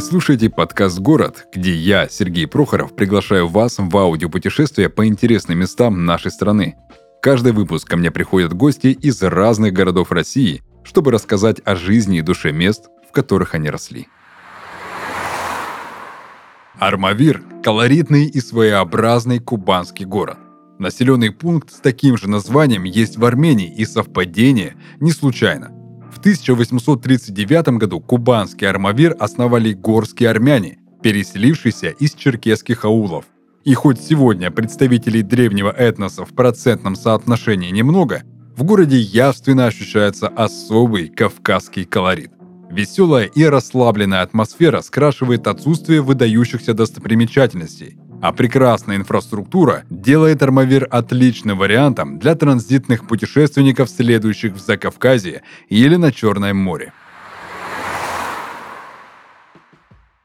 Вы 0.00 0.06
слушаете 0.06 0.48
подкаст 0.48 0.98
«Город», 0.98 1.46
где 1.52 1.74
я, 1.74 2.08
Сергей 2.08 2.46
Прохоров, 2.46 2.96
приглашаю 2.96 3.48
вас 3.48 3.76
в 3.76 3.94
аудиопутешествие 3.94 4.88
по 4.88 5.06
интересным 5.06 5.58
местам 5.58 6.06
нашей 6.06 6.30
страны. 6.30 6.76
Каждый 7.20 7.52
выпуск 7.52 7.86
ко 7.86 7.98
мне 7.98 8.10
приходят 8.10 8.54
гости 8.54 8.86
из 8.86 9.20
разных 9.22 9.74
городов 9.74 10.10
России, 10.10 10.62
чтобы 10.84 11.10
рассказать 11.10 11.60
о 11.66 11.76
жизни 11.76 12.16
и 12.16 12.22
душе 12.22 12.50
мест, 12.50 12.86
в 13.06 13.12
которых 13.12 13.54
они 13.54 13.68
росли. 13.68 14.08
Армавир– 16.78 17.42
колоритный 17.62 18.24
и 18.24 18.40
своеобразный 18.40 19.38
кубанский 19.38 20.06
город. 20.06 20.38
Населенный 20.78 21.30
пункт 21.30 21.74
с 21.74 21.78
таким 21.78 22.16
же 22.16 22.26
названием 22.26 22.84
есть 22.84 23.18
в 23.18 23.24
Армении, 23.26 23.70
и 23.70 23.84
совпадение 23.84 24.76
не 24.98 25.12
случайно– 25.12 25.72
1839 26.20 27.78
году 27.78 27.98
кубанский 27.98 28.68
армавир 28.68 29.16
основали 29.18 29.72
горские 29.72 30.28
армяне, 30.28 30.78
переселившиеся 31.02 31.88
из 31.88 32.12
черкесских 32.12 32.84
аулов. 32.84 33.24
И 33.64 33.72
хоть 33.72 34.00
сегодня 34.00 34.50
представителей 34.50 35.22
древнего 35.22 35.70
этноса 35.70 36.26
в 36.26 36.34
процентном 36.34 36.94
соотношении 36.94 37.70
немного, 37.70 38.22
в 38.54 38.64
городе 38.64 38.98
явственно 38.98 39.66
ощущается 39.66 40.28
особый 40.28 41.08
кавказский 41.08 41.86
колорит. 41.86 42.32
Веселая 42.70 43.24
и 43.24 43.44
расслабленная 43.44 44.20
атмосфера 44.20 44.82
скрашивает 44.82 45.46
отсутствие 45.46 46.02
выдающихся 46.02 46.74
достопримечательностей– 46.74 47.98
а 48.20 48.32
прекрасная 48.32 48.96
инфраструктура 48.96 49.84
делает 49.90 50.42
Армавир 50.42 50.86
отличным 50.90 51.58
вариантом 51.58 52.18
для 52.18 52.34
транзитных 52.34 53.06
путешественников, 53.06 53.88
следующих 53.88 54.54
в 54.54 54.60
Закавказье 54.60 55.42
или 55.68 55.96
на 55.96 56.12
Черное 56.12 56.54
море. 56.54 56.92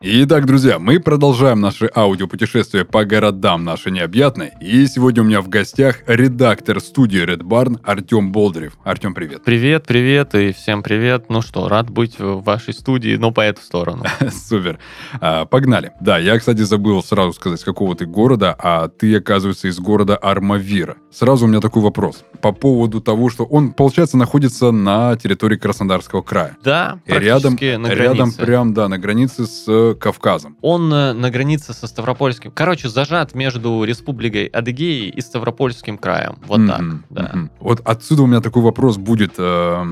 Итак, 0.08 0.46
друзья, 0.46 0.78
мы 0.78 1.00
продолжаем 1.00 1.62
наше 1.62 1.90
аудиопутешествие 1.96 2.86
по 2.86 3.06
городам 3.06 3.64
нашей 3.64 3.92
необъятной. 3.92 4.52
И 4.62 4.86
сегодня 4.86 5.24
у 5.24 5.26
меня 5.26 5.42
в 5.42 5.50
гостях 5.50 6.04
редактор 6.06 6.80
студии 6.80 7.26
Red 7.26 7.40
Barn 7.40 7.80
Артем 7.84 8.32
Болдырев. 8.32 8.74
Артем, 8.84 9.16
привет. 9.16 9.44
Привет, 9.44 9.88
привет 9.88 10.36
и 10.36 10.52
всем 10.52 10.84
привет. 10.84 11.26
Ну 11.30 11.42
что, 11.42 11.68
рад 11.68 11.90
быть 11.90 12.20
в 12.20 12.44
вашей 12.44 12.76
студии, 12.76 13.16
но 13.16 13.32
по 13.32 13.42
эту 13.42 13.64
сторону. 13.64 14.04
Супер. 14.48 14.78
А, 15.20 15.46
погнали. 15.46 15.92
Да, 16.00 16.20
я, 16.20 16.38
кстати, 16.38 16.62
забыл 16.62 17.02
сразу 17.02 17.34
сказать, 17.34 17.60
с 17.60 17.64
какого 17.64 17.96
ты 17.96 18.06
города, 18.06 18.56
а 18.60 18.90
ты, 18.90 19.16
оказывается, 19.16 19.70
из 19.70 19.80
города 19.80 20.18
Армавира. 20.18 20.98
Сразу 21.16 21.46
у 21.46 21.48
меня 21.48 21.62
такой 21.62 21.82
вопрос. 21.82 22.26
По 22.42 22.52
поводу 22.52 23.00
того, 23.00 23.30
что 23.30 23.46
он, 23.46 23.72
получается, 23.72 24.18
находится 24.18 24.72
на 24.72 25.16
территории 25.16 25.56
Краснодарского 25.56 26.22
края. 26.22 26.58
Да, 26.62 27.00
и 27.06 27.14
рядом, 27.14 27.54
на 27.54 27.58
границе. 27.58 27.96
Рядом 27.96 28.34
прям, 28.34 28.74
да, 28.74 28.90
на 28.90 28.98
границе 28.98 29.46
с 29.46 29.96
Кавказом. 29.98 30.58
Он 30.62 30.92
э, 30.92 31.14
на 31.14 31.32
границе 31.32 31.74
со 31.74 31.88
Ставропольским. 31.88 32.52
Короче, 32.52 32.90
зажат 32.90 33.34
между 33.34 33.86
Республикой 33.86 34.48
Адыгеей 34.48 35.08
и 35.08 35.22
Ставропольским 35.22 35.98
краем. 35.98 36.38
Вот 36.48 36.60
mm-hmm, 36.60 36.68
так. 36.68 36.84
Да. 37.10 37.22
Mm-hmm. 37.34 37.50
Вот 37.62 37.82
отсюда 37.86 38.24
у 38.24 38.28
меня 38.28 38.42
такой 38.42 38.64
вопрос 38.64 38.98
будет 38.98 39.36
э, 39.38 39.86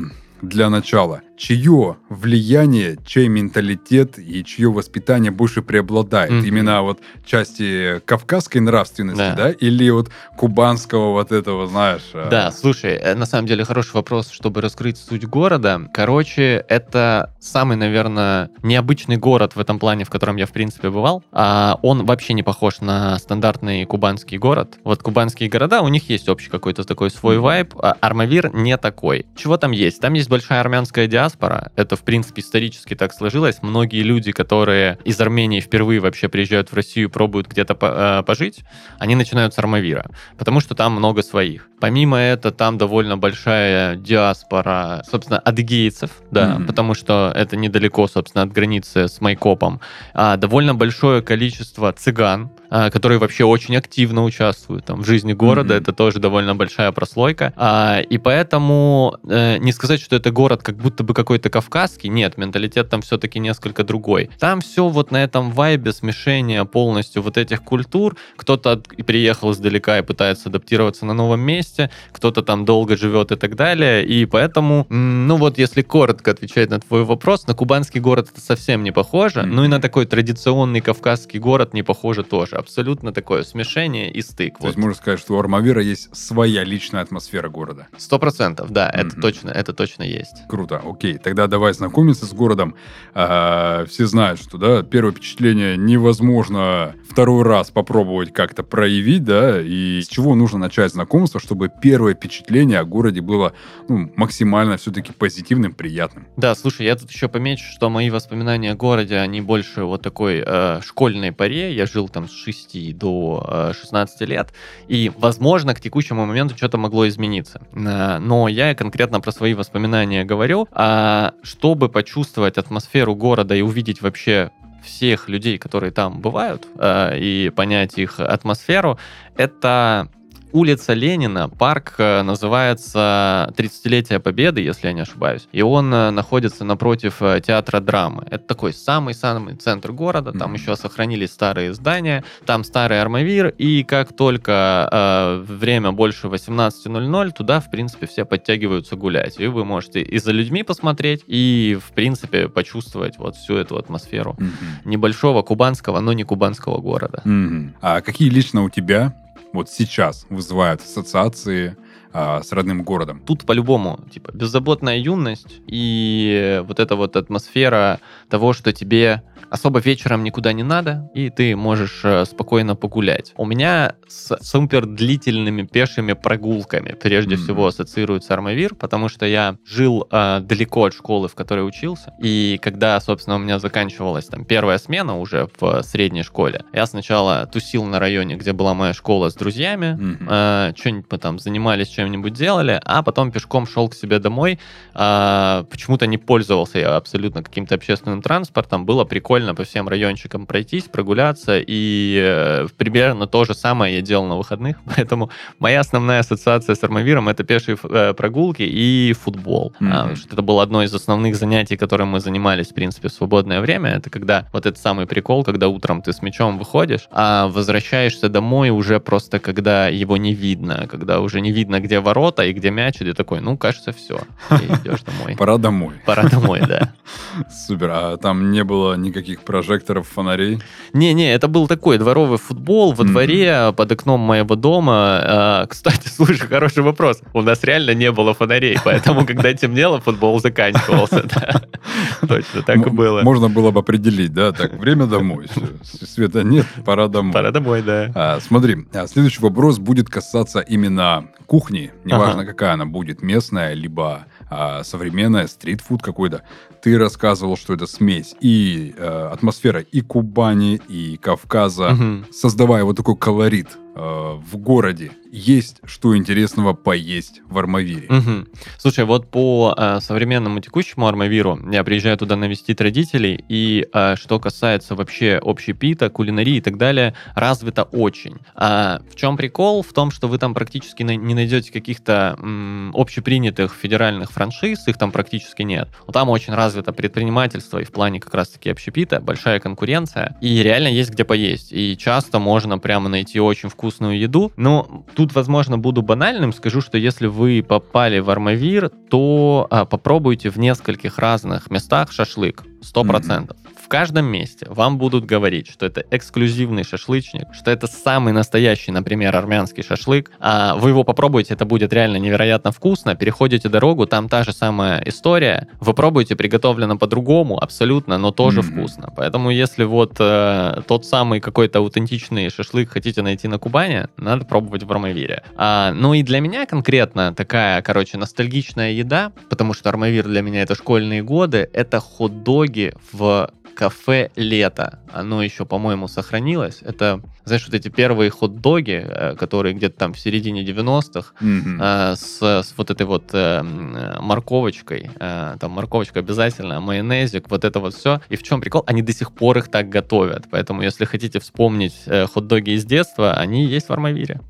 для 0.44 0.70
начала 0.70 1.22
чье 1.38 1.98
влияние, 2.10 2.98
чей 3.06 3.28
менталитет 3.28 4.20
и 4.20 4.44
чье 4.44 4.72
воспитание 4.72 5.32
больше 5.32 5.62
преобладает? 5.62 6.32
Mm-hmm. 6.32 6.48
Именно 6.48 6.82
вот 6.84 7.00
части 7.26 8.00
кавказской 8.06 8.60
нравственности, 8.60 9.18
да. 9.18 9.36
да, 9.36 9.52
или 9.52 9.90
вот 9.90 10.10
кубанского 10.38 11.12
вот 11.12 11.32
этого, 11.32 11.68
знаешь? 11.68 12.04
А? 12.14 12.30
Да, 12.30 12.52
слушай, 12.52 12.94
э, 12.94 13.16
на 13.16 13.26
самом 13.26 13.48
деле 13.48 13.66
хороший 13.66 13.94
вопрос, 13.94 14.30
чтобы 14.32 14.62
раскрыть 14.62 14.98
суть 14.98 15.26
города. 15.26 15.82
Короче, 15.94 16.64
это 16.68 17.34
самый, 17.40 17.78
наверное, 17.78 18.50
необычный 18.62 19.18
город 19.18 19.56
в 19.56 19.59
этом 19.59 19.80
плане, 19.80 20.06
в 20.06 20.09
котором 20.09 20.36
я, 20.36 20.46
в 20.46 20.52
принципе, 20.52 20.90
бывал. 20.90 21.24
А 21.32 21.80
он 21.82 22.06
вообще 22.06 22.34
не 22.34 22.44
похож 22.44 22.80
на 22.80 23.18
стандартный 23.18 23.86
кубанский 23.86 24.38
город. 24.38 24.76
Вот 24.84 25.02
кубанские 25.02 25.50
города, 25.50 25.82
у 25.82 25.88
них 25.88 26.09
есть 26.09 26.30
общий 26.30 26.50
какой-то 26.50 26.84
такой 26.84 27.09
свой 27.09 27.40
вайб, 27.40 27.74
а 27.78 27.96
Армавир 28.02 28.53
не 28.53 28.78
такой. 28.78 29.26
Чего 29.36 29.58
там 29.58 29.72
есть? 29.72 30.00
Там 30.00 30.14
есть 30.14 30.30
большая 30.34 30.62
армянская 30.62 31.06
диаспора. 31.06 31.72
Это, 31.76 31.96
в 31.96 32.02
принципе, 32.02 32.42
исторически 32.42 32.96
так 32.96 33.14
сложилось. 33.14 33.62
Многие 33.62 34.02
люди, 34.02 34.32
которые 34.32 34.98
из 35.06 35.22
Армении 35.22 35.60
впервые 35.60 36.00
вообще 36.00 36.28
приезжают 36.28 36.72
в 36.72 36.74
Россию, 36.74 37.12
пробуют 37.12 37.48
где-то 37.48 37.78
э, 37.80 38.24
пожить, 38.26 38.64
они 38.98 39.14
начинают 39.14 39.54
с 39.54 39.60
Армавира, 39.60 40.10
потому 40.40 40.60
что 40.60 40.74
там 40.74 40.94
много 40.94 41.22
своих. 41.22 41.70
Помимо 41.80 42.18
этого, 42.18 42.52
там 42.52 42.80
довольно 42.80 43.16
большая 43.16 43.96
диаспора, 43.96 45.04
собственно, 45.08 45.38
адыгейцев, 45.38 46.10
да, 46.32 46.56
mm-hmm. 46.56 46.66
потому 46.66 46.96
что 46.96 47.32
это 47.36 47.56
недалеко, 47.56 48.08
собственно, 48.08 48.42
от 48.42 48.52
границы 48.52 49.08
с 49.08 49.22
Майкопом. 49.22 49.82
А, 50.16 50.38
довольно 50.38 50.74
большое 50.74 51.22
количество 51.22 51.94
цыган, 51.94 52.50
которые 52.91 53.19
вообще 53.19 53.44
очень 53.44 53.75
активно 53.75 54.23
участвуют 54.23 54.85
там 54.85 55.03
в 55.03 55.06
жизни 55.06 55.34
города. 55.34 55.75
Mm-hmm. 55.75 55.81
Это 55.81 55.94
тоже 55.94 56.19
довольно 56.19 56.56
большая 56.56 56.91
прослойка. 56.91 57.53
А, 57.56 58.00
и 58.01 58.17
поэтому 58.17 59.17
э, 59.28 59.57
не 59.59 59.72
сказать, 59.72 60.01
что 60.01 60.16
это 60.16 60.31
город 60.31 60.63
как 60.63 60.78
будто 60.78 61.03
бы 61.03 61.13
какой-то 61.13 61.50
кавказский. 61.50 62.09
Нет, 62.09 62.38
менталитет 62.38 62.89
там 62.89 63.01
все-таки 63.01 63.39
несколько 63.39 63.84
другой. 63.84 64.31
Там 64.39 64.61
все 64.61 64.88
вот 64.88 65.11
на 65.11 65.23
этом 65.23 65.51
вайбе 65.51 65.91
смешения 65.91 66.66
полностью 66.66 67.22
вот 67.22 67.38
этих 67.38 67.63
культур. 67.63 68.16
Кто-то 68.38 68.81
приехал 69.05 69.51
издалека 69.51 70.00
и 70.00 70.01
пытается 70.01 70.50
адаптироваться 70.50 71.05
на 71.05 71.13
новом 71.13 71.41
месте, 71.41 71.91
кто-то 72.11 72.41
там 72.41 72.66
долго 72.66 72.97
живет 72.97 73.31
и 73.31 73.35
так 73.35 73.55
далее. 73.55 74.03
И 74.03 74.25
поэтому, 74.25 74.88
ну 74.90 75.38
вот 75.38 75.59
если 75.59 75.84
коротко 75.84 76.31
отвечать 76.31 76.69
на 76.72 76.79
твой 76.79 77.03
вопрос, 77.03 77.45
на 77.45 77.53
кубанский 77.53 78.00
город 78.00 78.29
это 78.31 78.41
совсем 78.41 78.84
не 78.84 78.91
похоже. 78.91 79.41
Mm-hmm. 79.41 79.45
Ну 79.45 79.66
и 79.66 79.67
на 79.67 79.79
такой 79.79 80.05
традиционный 80.05 80.81
кавказский 80.81 81.40
город 81.40 81.73
не 81.73 81.84
похоже 81.84 82.23
тоже 82.23 82.62
абсолютно 82.63 83.12
такое 83.13 83.44
смешение 83.44 84.12
и 84.12 84.22
стык. 84.22 84.57
То 84.57 84.63
вот. 84.63 84.68
есть 84.69 84.78
можно 84.78 84.96
сказать, 84.96 85.19
что 85.19 85.35
у 85.35 85.40
Армавира 85.40 85.81
есть 85.81 86.16
своя 86.16 86.63
личная 86.63 87.01
атмосфера 87.01 87.50
города. 87.50 87.88
Сто 87.97 88.19
процентов, 88.19 88.72
да, 88.72 88.90
mm-hmm. 88.90 89.07
это 89.07 89.22
точно, 89.22 89.50
это 89.50 89.74
точно 89.74 90.03
есть. 90.03 90.47
Круто, 90.47 90.81
окей. 90.84 91.18
Тогда 91.18 91.47
давай 91.47 91.73
знакомиться 91.73 92.25
с 92.25 92.34
городом. 92.34 92.75
А, 93.13 93.85
все 93.85 94.07
знают, 94.07 94.40
что 94.41 94.57
да, 94.57 94.81
первое 94.84 95.12
впечатление 95.12 95.78
невозможно 95.78 96.96
второй 97.09 97.44
раз 97.44 97.69
попробовать 97.69 98.34
как-то 98.34 98.63
проявить, 98.63 99.23
да, 99.23 99.62
и 99.62 100.02
с 100.02 100.07
чего 100.07 100.35
нужно 100.35 100.59
начать 100.59 100.91
знакомство, 100.91 101.40
чтобы 101.40 101.69
первое 101.69 102.16
впечатление 102.16 102.79
о 102.79 102.85
городе 102.85 103.22
было 103.22 103.53
ну, 103.88 104.12
максимально 104.16 104.78
все-таки 104.78 105.12
позитивным, 105.12 105.73
приятным. 105.73 106.28
Да, 106.38 106.56
слушай, 106.56 106.85
я 106.85 106.96
тут 106.96 107.12
еще 107.12 107.28
помечу, 107.28 107.66
что 107.72 107.90
мои 107.90 108.09
воспоминания 108.09 108.72
о 108.72 108.75
городе, 108.75 109.18
они 109.18 109.41
больше 109.41 109.84
вот 109.84 110.02
такой 110.02 110.44
э, 110.46 110.81
школьной 110.81 111.31
паре. 111.31 111.73
Я 111.73 111.85
жил 111.85 112.09
там 112.09 112.28
с 112.28 112.31
6 112.31 112.53
до 112.94 113.74
16 113.74 114.22
э, 114.22 114.25
лет, 114.25 114.53
и, 114.88 115.12
возможно, 115.18 115.74
к 115.74 115.80
текущему 115.80 116.25
моменту 116.25 116.56
что-то 116.56 116.78
могло 116.78 117.08
измениться. 117.08 117.62
Э, 117.74 118.19
но 118.19 118.47
я 118.47 118.75
конкретно 118.75 119.19
про 119.19 119.31
свои 119.31 119.53
воспоминания 119.53 120.24
говорю. 120.24 120.68
А 120.72 121.34
чтобы 121.44 121.90
почувствовать 121.90 122.58
атмосферу 122.58 123.16
города 123.16 123.56
и 123.56 123.62
увидеть 123.62 124.02
вообще 124.02 124.52
всех 124.84 125.30
людей, 125.30 125.58
которые 125.58 125.91
там 125.91 126.19
бывают, 126.19 126.68
э, 126.78 127.18
и 127.18 127.50
понять 127.50 127.97
их 127.97 128.19
атмосферу, 128.19 129.00
это 129.38 130.09
улица 130.53 130.94
Ленина, 130.94 131.50
парк 131.50 131.96
э, 131.97 132.22
называется 132.22 133.52
30-летие 133.58 134.19
Победы, 134.19 134.62
если 134.62 134.88
я 134.88 134.94
не 134.94 135.02
ошибаюсь. 135.02 135.47
И 135.52 135.62
он 135.62 135.94
э, 135.94 136.12
находится 136.12 136.64
напротив 136.64 137.22
э, 137.22 137.41
театра 137.46 137.80
драмы. 137.80 138.25
Это 138.30 138.46
такой 138.46 138.74
самый-самый 138.74 139.56
центр 139.56 139.91
города. 139.91 140.31
Там 140.31 140.53
mm-hmm. 140.53 140.58
еще 140.58 140.76
сохранились 140.76 141.32
старые 141.32 141.73
здания, 141.73 142.23
там 142.46 142.64
старый 142.64 143.02
Армавир. 143.02 143.47
И 143.58 143.84
как 143.84 144.16
только 144.16 144.88
э, 144.91 145.44
время 145.52 145.91
больше 145.91 146.28
18.00, 146.28 147.32
туда, 147.32 147.59
в 147.59 147.70
принципе, 147.72 148.05
все 148.05 148.23
подтягиваются 148.23 148.96
гулять. 148.96 149.40
И 149.40 149.47
вы 149.47 149.66
можете 149.66 150.02
и 150.02 150.20
за 150.20 150.32
людьми 150.32 150.64
посмотреть, 150.64 151.23
и, 151.26 151.78
в 151.84 151.91
принципе, 151.94 152.47
почувствовать 152.47 153.17
вот 153.17 153.35
всю 153.35 153.55
эту 153.55 153.78
атмосферу 153.78 154.38
mm-hmm. 154.40 154.85
небольшого 154.85 155.41
кубанского, 155.41 156.00
но 156.00 156.14
не 156.14 156.23
кубанского 156.23 156.79
города. 156.79 157.22
Mm-hmm. 157.26 157.70
А 157.82 158.02
какие 158.02 158.29
лично 158.29 158.64
у 158.64 158.70
тебя 158.70 159.14
вот 159.53 159.70
сейчас 159.70 160.26
вызывают 160.29 160.82
ассоциации 160.82 161.78
а, 162.14 162.42
с 162.44 162.52
родным 162.52 162.84
городом. 162.84 163.22
Тут 163.26 163.46
по-любому, 163.46 164.00
типа, 164.12 164.32
беззаботная 164.34 164.98
юность 164.98 165.62
и 165.68 166.62
вот 166.68 166.80
эта 166.80 166.96
вот 166.96 167.16
атмосфера 167.16 168.00
того, 168.30 168.54
что 168.54 168.72
тебе 168.72 169.24
особо 169.54 169.80
вечером 169.80 170.24
никуда 170.24 170.52
не 170.52 170.64
надо, 170.64 171.12
и 171.14 171.30
ты 171.30 171.56
можешь 171.56 172.02
э, 172.04 172.26
спокойно 172.26 172.76
погулять. 172.76 173.34
У 173.38 173.46
меня 173.46 173.96
с 174.08 174.36
супер 174.42 174.88
длительными 174.88 175.62
пешими 175.62 176.14
прогулками 176.14 176.96
прежде 177.00 177.36
mm-hmm. 177.36 177.38
всего 177.38 177.68
ассоциируется 177.68 178.34
Армавир, 178.34 178.74
потому 178.74 179.10
что 179.10 179.28
я 179.28 179.58
жил 179.64 180.08
э, 180.10 180.40
далеко 180.42 180.86
от 180.86 180.96
школы, 180.96 181.28
в 181.28 181.36
которой 181.36 181.68
учился, 181.68 182.14
и 182.20 182.60
когда, 182.64 183.00
собственно, 183.00 183.36
у 183.36 183.40
меня 183.40 183.60
заканчивалась 183.60 184.26
там 184.26 184.44
первая 184.44 184.80
смена 184.80 185.20
уже 185.20 185.48
в 185.60 185.84
средней 185.84 186.24
школе, 186.24 186.64
я 186.74 186.88
сначала 186.88 187.46
тусил 187.46 187.86
на 187.86 188.00
районе, 188.00 188.38
где 188.38 188.54
была 188.54 188.74
моя 188.74 188.94
школа 188.94 189.30
с 189.30 189.36
друзьями, 189.36 189.98
mm-hmm. 190.00 190.72
э, 190.72 190.74
что-нибудь 190.76 191.06
мы 191.12 191.18
там 191.20 191.38
занимались, 191.38 191.90
чем 191.90 192.03
чем-нибудь 192.03 192.34
делали, 192.34 192.82
а 192.84 193.02
потом 193.02 193.32
пешком 193.32 193.66
шел 193.66 193.90
к 193.90 193.96
себе 193.96 194.20
домой. 194.20 194.59
А, 194.94 195.64
почему-то 195.70 196.05
не 196.05 196.17
пользовался 196.17 196.79
я 196.79 196.96
абсолютно 196.97 197.44
каким-то 197.44 197.76
общественным 197.76 198.22
транспортом. 198.22 198.85
Было 198.85 199.05
прикольно 199.05 199.55
по 199.55 199.64
всем 199.64 199.88
райончикам 199.88 200.46
пройтись, 200.46 200.84
прогуляться, 200.84 201.59
и 201.59 202.20
э, 202.22 202.67
примерно 202.78 203.28
то 203.28 203.46
же 203.46 203.53
самое 203.53 203.96
я 203.96 204.02
делал 204.02 204.26
на 204.26 204.35
выходных. 204.35 204.78
Поэтому 204.96 205.29
моя 205.59 205.79
основная 205.79 206.20
ассоциация 206.20 206.76
с 206.76 206.84
Армавиром— 206.84 207.29
это 207.29 207.44
пешие 207.44 207.78
э, 207.84 208.14
прогулки 208.14 208.64
и 208.64 209.14
футбол. 209.14 209.73
Mm-hmm. 209.79 210.16
Что 210.16 210.34
это 210.34 210.41
было 210.41 210.64
одно 210.64 210.84
из 210.84 210.94
основных 210.94 211.35
занятий, 211.35 211.78
которым 211.78 212.09
мы 212.09 212.20
занимались, 212.20 212.67
в 212.67 212.73
принципе, 212.73 213.08
в 213.08 213.14
свободное 213.14 213.61
время. 213.61 213.91
Это 213.91 214.09
когда 214.09 214.47
вот 214.52 214.66
этот 214.66 214.82
самый 214.82 215.05
прикол, 215.05 215.44
когда 215.44 215.67
утром 215.67 216.02
ты 216.02 216.11
с 216.11 216.22
мячом 216.22 216.58
выходишь, 216.58 217.08
а 217.11 217.47
возвращаешься 217.47 218.29
домой 218.29 218.70
уже 218.70 219.00
просто 219.00 219.40
когда 219.40 219.88
его 219.88 220.17
не 220.17 220.34
видно, 220.34 220.88
когда 220.90 221.20
уже 221.20 221.41
не 221.41 221.52
видно, 221.52 221.79
где 221.79 221.92
ворота 221.99 222.43
и 222.43 222.53
где 222.53 222.72
мяч, 222.72 223.01
и 223.01 223.05
ты 223.05 223.13
такой, 223.13 223.41
ну, 223.41 223.57
кажется, 223.57 223.91
все, 223.91 224.19
и 224.51 224.66
идешь 224.66 225.01
домой. 225.01 225.35
Пора 225.37 225.57
домой. 225.57 225.95
Пора 226.05 226.23
домой, 226.23 226.61
да. 226.67 226.93
Супер. 227.67 227.90
А 227.91 228.17
там 228.17 228.51
не 228.51 228.63
было 228.63 228.95
никаких 228.95 229.41
прожекторов, 229.41 230.07
фонарей? 230.07 230.59
Не-не, 230.93 231.34
это 231.34 231.47
был 231.47 231.67
такой 231.67 231.97
дворовый 231.97 232.37
футбол 232.37 232.93
во 232.93 233.03
дворе 233.03 233.73
под 233.75 233.91
окном 233.91 234.22
моего 234.22 234.55
дома. 234.55 234.93
А, 235.23 235.67
кстати, 235.67 236.07
слушай, 236.16 236.47
хороший 236.47 236.84
вопрос. 236.84 237.22
У 237.34 237.41
нас 237.41 237.63
реально 237.63 237.93
не 237.93 238.11
было 238.11 238.34
фонарей, 238.34 238.78
поэтому, 238.84 239.25
когда 239.25 239.53
темнело, 239.53 239.99
футбол 239.99 240.40
заканчивался. 240.40 241.23
Точно 242.28 242.61
так 242.63 242.87
и 242.87 242.90
было. 242.90 243.22
Можно 243.22 243.49
было 243.49 243.72
бы 243.72 243.79
определить, 243.79 244.34
да, 244.34 244.51
так, 244.51 244.73
время 244.73 245.05
домой. 245.05 245.47
Света 245.84 246.43
нет, 246.43 246.66
пора 246.85 247.07
домой. 247.07 247.34
Пора 247.34 247.51
домой, 247.51 247.81
да. 247.81 248.11
А, 248.16 248.40
смотри, 248.40 248.85
а 248.93 249.07
следующий 249.07 249.41
вопрос 249.41 249.79
будет 249.79 250.09
касаться 250.09 250.59
именно 250.59 251.28
кухни, 251.43 251.91
неважно 252.03 252.41
ага. 252.41 252.51
какая 252.51 252.73
она 252.73 252.85
будет, 252.85 253.22
местная, 253.22 253.73
либо 253.73 254.25
а, 254.49 254.84
современная, 254.84 255.47
стритфуд 255.47 256.01
какой-то. 256.01 256.43
Ты 256.81 256.98
рассказывал, 256.98 257.57
что 257.57 257.74
это 257.74 257.88
смесь 257.88 258.36
и 258.41 258.93
э, 258.98 259.29
атмосфера 259.31 259.79
и 259.79 260.01
Кубани, 260.01 260.81
и 260.89 261.17
Кавказа, 261.17 261.93
угу. 261.93 262.25
создавая 262.34 262.84
вот 262.84 262.98
такой 262.98 263.15
колорит 263.15 263.77
в 263.95 264.57
городе 264.57 265.12
есть 265.34 265.81
что 265.84 266.15
интересного 266.15 266.74
поесть 266.74 267.41
в 267.50 267.57
Армавире. 267.57 268.07
Угу. 268.07 268.48
Слушай, 268.77 269.05
вот 269.05 269.31
по 269.31 269.74
э, 269.75 270.00
современному 270.00 270.60
текущему 270.60 271.07
Армавиру 271.07 271.60
я 271.72 271.84
приезжаю 271.84 272.17
туда 272.17 272.36
навестить 272.36 272.79
родителей, 272.79 273.43
и 273.50 273.88
э, 273.91 274.15
что 274.15 274.39
касается 274.39 274.93
вообще 274.93 275.39
общепита, 275.41 276.12
кулинарии 276.12 276.57
и 276.57 276.62
так 276.62 276.77
далее, 276.77 277.15
развито 277.34 277.81
очень. 277.81 278.38
А 278.53 279.01
в 279.12 279.15
чем 279.15 279.36
прикол? 279.36 279.81
В 279.81 279.91
том, 279.91 280.12
что 280.12 280.27
вы 280.27 280.38
там 280.38 280.53
практически 280.53 281.01
не 281.01 281.34
найдете 281.34 281.72
каких-то 281.72 282.38
м, 282.39 282.91
общепринятых 282.93 283.74
федеральных 283.74 284.31
франшиз, 284.31 284.88
их 284.88 285.00
там 285.00 285.12
практически 285.12 285.63
нет. 285.63 285.89
Но 286.05 286.13
там 286.13 286.29
очень 286.29 286.53
развито 286.53 286.93
предпринимательство, 286.93 287.79
и 287.79 287.86
в 287.86 287.91
плане 287.91 288.19
как 288.19 288.36
раз-таки 288.36 288.69
общепита 288.69 289.19
большая 289.19 289.60
конкуренция, 289.60 290.38
и 290.41 290.62
реально 290.62 290.89
есть 290.89 291.10
где 291.10 291.24
поесть. 291.24 291.74
И 291.74 291.98
часто 291.98 292.38
можно 292.38 292.77
прямо 292.77 293.10
найти 293.10 293.39
очень 293.39 293.69
вкусную 293.84 294.18
еду. 294.18 294.53
Но 294.56 295.06
тут 295.13 295.36
возможно, 295.36 295.77
буду 295.77 296.01
банальным, 296.01 296.53
скажу, 296.53 296.80
что 296.80 296.98
если 296.98 297.27
вы 297.27 297.62
попали 297.68 298.20
в 298.20 298.30
Армавир, 298.30 298.89
то 299.10 299.68
а, 299.70 299.84
попробуйте 299.84 300.50
в 300.50 300.58
нескольких 300.58 301.20
разных 301.20 301.70
местах 301.70 302.13
шашлык. 302.13 302.63
Сто 302.82 303.03
процентов. 303.03 303.58
Mm-hmm 303.58 303.62
в 303.62 303.62
каждом 303.93 304.25
месте 304.25 304.65
вам 304.72 304.98
будут 304.98 305.24
говорить, 305.24 305.67
что 305.69 305.86
это 305.86 306.03
эксклюзивный 306.10 306.84
шашлычник, 306.84 307.53
что 307.53 307.69
это 307.69 307.86
самый 307.86 308.34
настоящий, 308.34 308.91
например, 308.91 309.36
армянский 309.36 309.84
шашлык. 309.84 310.31
А 310.39 310.74
вы 310.74 310.89
его 310.89 311.03
попробуете, 311.03 311.53
это 311.53 311.65
будет 311.65 311.93
реально 311.93 312.17
невероятно 312.17 312.72
вкусно. 312.72 313.13
Переходите 313.13 313.69
дорогу, 313.69 314.07
там 314.07 314.29
та 314.29 314.43
же 314.43 314.51
самая 314.51 315.00
история. 315.05 315.67
Вы 315.79 315.93
пробуете, 315.93 316.36
приготовлено 316.36 316.98
по-другому, 316.98 317.62
абсолютно, 317.62 318.17
но 318.17 318.31
тоже 318.31 318.62
mm-hmm. 318.62 318.79
вкусно. 318.79 319.13
Поэтому 319.15 319.51
если 319.51 319.84
вот 319.84 320.15
э, 320.17 320.81
тот 320.88 321.05
самый 321.05 321.39
какой-то 321.39 321.77
аутентичный 321.77 322.50
шашлык 322.50 322.89
хотите 322.89 323.22
найти 323.22 323.48
на 323.48 323.60
Кубани, 323.60 324.07
надо 324.17 324.43
пробовать 324.45 324.81
в 324.81 324.91
Армавире. 324.91 325.43
А, 325.55 325.93
ну 325.93 326.15
и 326.15 326.24
для 326.24 326.39
меня 326.39 326.65
конкретно 326.65 327.36
такая, 327.36 327.79
короче, 327.84 328.17
ностальгичная 328.17 328.93
еда, 328.93 329.31
потому 329.51 329.75
что 329.75 329.89
Армавир 329.89 330.24
для 330.25 330.41
меня 330.41 330.63
это 330.63 330.74
школьные 330.74 331.22
годы, 331.22 331.69
это 331.74 332.00
хот-доги 332.00 332.95
в 333.12 333.51
кафе 333.75 334.31
«Лето». 334.36 335.00
Оно 335.12 335.43
еще, 335.43 335.65
по-моему, 335.65 336.08
сохранилось. 336.08 336.79
Это, 336.81 337.22
знаешь, 337.46 337.65
вот 337.65 337.74
эти 337.74 337.89
первые 337.89 338.29
хот-доги, 338.29 339.03
э, 339.03 339.36
которые 339.36 339.74
где-то 339.74 339.98
там 339.98 340.13
в 340.13 340.20
середине 340.20 340.63
90-х, 340.63 341.34
mm-hmm. 341.41 342.15
с, 342.15 342.41
с 342.41 342.74
вот 342.77 342.91
этой 342.91 343.05
вот 343.05 343.29
э, 343.34 343.62
морковочкой, 343.63 345.10
э, 345.20 345.55
там 345.60 345.72
морковочка 345.72 346.20
обязательно, 346.20 346.79
майонезик, 346.79 347.50
вот 347.50 347.65
это 347.65 347.79
вот 347.79 347.93
все. 347.93 348.22
И 348.29 348.36
в 348.36 348.43
чем 348.43 348.62
прикол? 348.62 348.84
Они 348.88 349.01
до 349.01 349.13
сих 349.13 349.31
пор 349.34 349.58
их 349.58 349.70
так 349.70 349.89
готовят. 349.89 350.46
Поэтому, 350.51 350.81
если 350.81 351.05
хотите 351.05 351.39
вспомнить 351.39 351.96
э, 352.05 352.27
хот-доги 352.27 352.72
из 352.72 352.86
детства, 352.86 353.34
они 353.34 353.65
есть 353.65 353.89
в 353.89 353.93
Армавире. 353.93 354.41